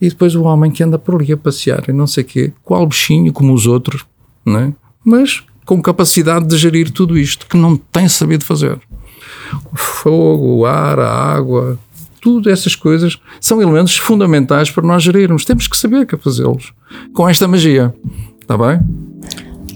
e 0.00 0.08
depois 0.08 0.34
o 0.34 0.42
homem 0.42 0.70
que 0.70 0.82
anda 0.82 0.98
por 0.98 1.14
ali 1.20 1.32
a 1.32 1.36
passear 1.36 1.84
e 1.88 1.92
não 1.92 2.06
sei 2.06 2.24
quê, 2.24 2.52
qual 2.62 2.86
bichinho 2.86 3.32
como 3.32 3.52
os 3.52 3.66
outros, 3.66 4.04
não 4.44 4.58
é? 4.58 4.72
mas 5.04 5.44
com 5.64 5.80
capacidade 5.80 6.46
de 6.46 6.56
gerir 6.56 6.90
tudo 6.90 7.16
isto, 7.16 7.46
que 7.46 7.56
não 7.56 7.76
tem 7.76 8.08
sabido 8.08 8.44
fazer 8.44 8.80
o 9.72 9.76
fogo, 9.76 10.58
o 10.58 10.66
ar, 10.66 10.98
a 10.98 11.10
água, 11.10 11.78
tudo 12.20 12.50
essas 12.50 12.74
coisas 12.74 13.18
são 13.40 13.60
elementos 13.62 13.96
fundamentais 13.96 14.70
para 14.70 14.86
nós 14.86 15.02
gerirmos. 15.02 15.44
Temos 15.44 15.66
que 15.66 15.76
saber 15.76 16.06
que 16.06 16.16
fazê-los 16.16 16.72
com 17.14 17.28
esta 17.28 17.48
magia. 17.48 17.94
Está 18.40 18.58
bem? 18.58 18.80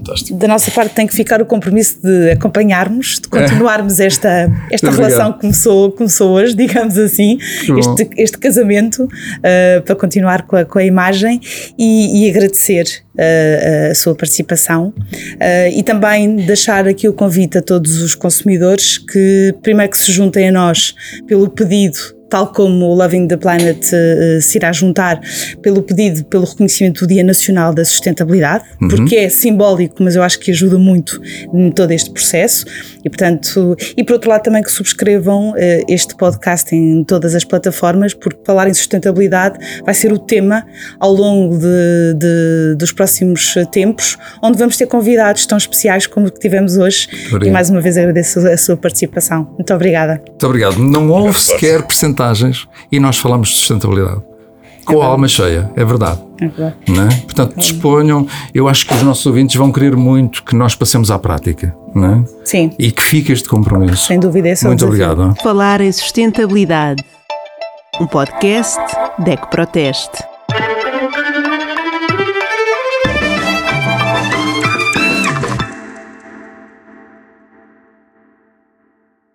Fantástico. 0.04 0.38
Da 0.38 0.46
nossa 0.46 0.70
parte 0.70 0.94
tem 0.94 1.06
que 1.06 1.14
ficar 1.14 1.40
o 1.40 1.46
compromisso 1.46 2.00
de 2.02 2.32
acompanharmos, 2.32 3.18
de 3.20 3.28
continuarmos 3.28 4.00
esta, 4.00 4.50
esta 4.70 4.90
relação 4.90 5.32
que 5.32 5.40
começou, 5.40 5.90
começou 5.92 6.30
hoje, 6.32 6.54
digamos 6.56 6.98
assim, 6.98 7.38
este, 7.78 8.10
este 8.16 8.38
casamento, 8.38 9.04
uh, 9.04 9.82
para 9.82 9.94
continuar 9.96 10.42
com 10.42 10.56
a, 10.56 10.64
com 10.64 10.78
a 10.78 10.84
imagem 10.84 11.40
e, 11.78 12.24
e 12.26 12.30
agradecer 12.30 12.84
uh, 13.14 13.90
a 13.90 13.94
sua 13.94 14.14
participação 14.14 14.88
uh, 14.88 15.70
e 15.72 15.82
também 15.82 16.36
deixar 16.36 16.86
aqui 16.86 17.08
o 17.08 17.12
convite 17.12 17.58
a 17.58 17.62
todos 17.62 18.02
os 18.02 18.14
consumidores 18.14 18.98
que 18.98 19.54
primeiro 19.62 19.90
que 19.90 19.98
se 19.98 20.12
juntem 20.12 20.48
a 20.48 20.52
nós 20.52 20.94
pelo 21.26 21.48
pedido 21.48 22.13
tal 22.28 22.48
como 22.48 22.86
o 22.86 22.94
Loving 22.94 23.28
the 23.28 23.36
Planet 23.36 23.84
uh, 23.86 24.40
se 24.40 24.58
irá 24.58 24.72
juntar 24.72 25.20
pelo 25.62 25.82
pedido 25.82 26.24
pelo 26.24 26.44
reconhecimento 26.44 27.00
do 27.00 27.06
Dia 27.06 27.22
Nacional 27.22 27.72
da 27.72 27.84
Sustentabilidade, 27.84 28.64
uhum. 28.80 28.88
porque 28.88 29.16
é 29.16 29.28
simbólico, 29.28 30.02
mas 30.02 30.16
eu 30.16 30.22
acho 30.22 30.38
que 30.40 30.50
ajuda 30.50 30.78
muito 30.78 31.20
em 31.52 31.70
todo 31.70 31.90
este 31.92 32.10
processo. 32.10 32.64
E, 33.04 33.10
portanto, 33.10 33.76
e 33.96 34.02
por 34.02 34.14
outro 34.14 34.30
lado 34.30 34.42
também 34.42 34.62
que 34.62 34.70
subscrevam 34.70 35.50
uh, 35.50 35.54
este 35.88 36.14
podcast 36.16 36.74
em 36.74 37.04
todas 37.04 37.34
as 37.34 37.44
plataformas, 37.44 38.14
porque 38.14 38.40
falar 38.44 38.68
em 38.68 38.74
sustentabilidade 38.74 39.58
vai 39.84 39.94
ser 39.94 40.12
o 40.12 40.18
tema 40.18 40.64
ao 40.98 41.12
longo 41.12 41.58
de, 41.58 42.14
de, 42.16 42.74
dos 42.76 42.92
próximos 42.92 43.54
tempos, 43.70 44.16
onde 44.42 44.58
vamos 44.58 44.76
ter 44.76 44.86
convidados 44.86 45.46
tão 45.46 45.58
especiais 45.58 46.06
como 46.06 46.26
o 46.26 46.32
que 46.32 46.40
tivemos 46.40 46.76
hoje. 46.76 47.08
Obrigado. 47.26 47.46
E 47.46 47.50
mais 47.50 47.70
uma 47.70 47.80
vez 47.80 47.96
agradeço 47.96 48.38
a 48.46 48.56
sua 48.56 48.76
participação. 48.76 49.48
Muito 49.54 49.72
obrigada. 49.74 50.20
Muito 50.26 50.46
obrigado. 50.46 50.78
Não 50.78 51.08
houve 51.10 51.38
sequer 51.38 51.82
percentagens 52.14 52.68
e 52.90 53.00
nós 53.00 53.18
falamos 53.18 53.48
de 53.48 53.56
sustentabilidade. 53.56 54.22
Com 54.84 55.02
é 55.02 55.02
a 55.02 55.06
alma 55.06 55.26
cheia, 55.26 55.70
é 55.76 55.84
verdade. 55.84 56.20
É 56.38 56.46
verdade. 56.46 56.74
Não 56.88 57.04
é? 57.04 57.08
Portanto, 57.22 57.56
disponham. 57.56 58.26
Eu 58.52 58.68
acho 58.68 58.86
que 58.86 58.94
os 58.94 59.02
nossos 59.02 59.24
ouvintes 59.24 59.56
vão 59.56 59.72
querer 59.72 59.96
muito 59.96 60.42
que 60.44 60.54
nós 60.54 60.74
passemos 60.74 61.10
à 61.10 61.18
prática. 61.18 61.74
Não 61.94 62.06
é? 62.06 62.24
Sim. 62.44 62.70
E 62.78 62.92
que 62.92 63.02
fique 63.02 63.32
este 63.32 63.48
compromisso. 63.48 64.06
Sem 64.06 64.20
dúvida, 64.20 64.48
esse 64.50 64.66
Muito 64.66 64.84
obrigado. 64.84 65.34
Falar 65.42 65.80
em 65.80 65.90
sustentabilidade. 65.90 67.02
Um 67.98 68.06
podcast 68.06 68.80
DEC 69.18 69.46
Proteste. 69.50 70.22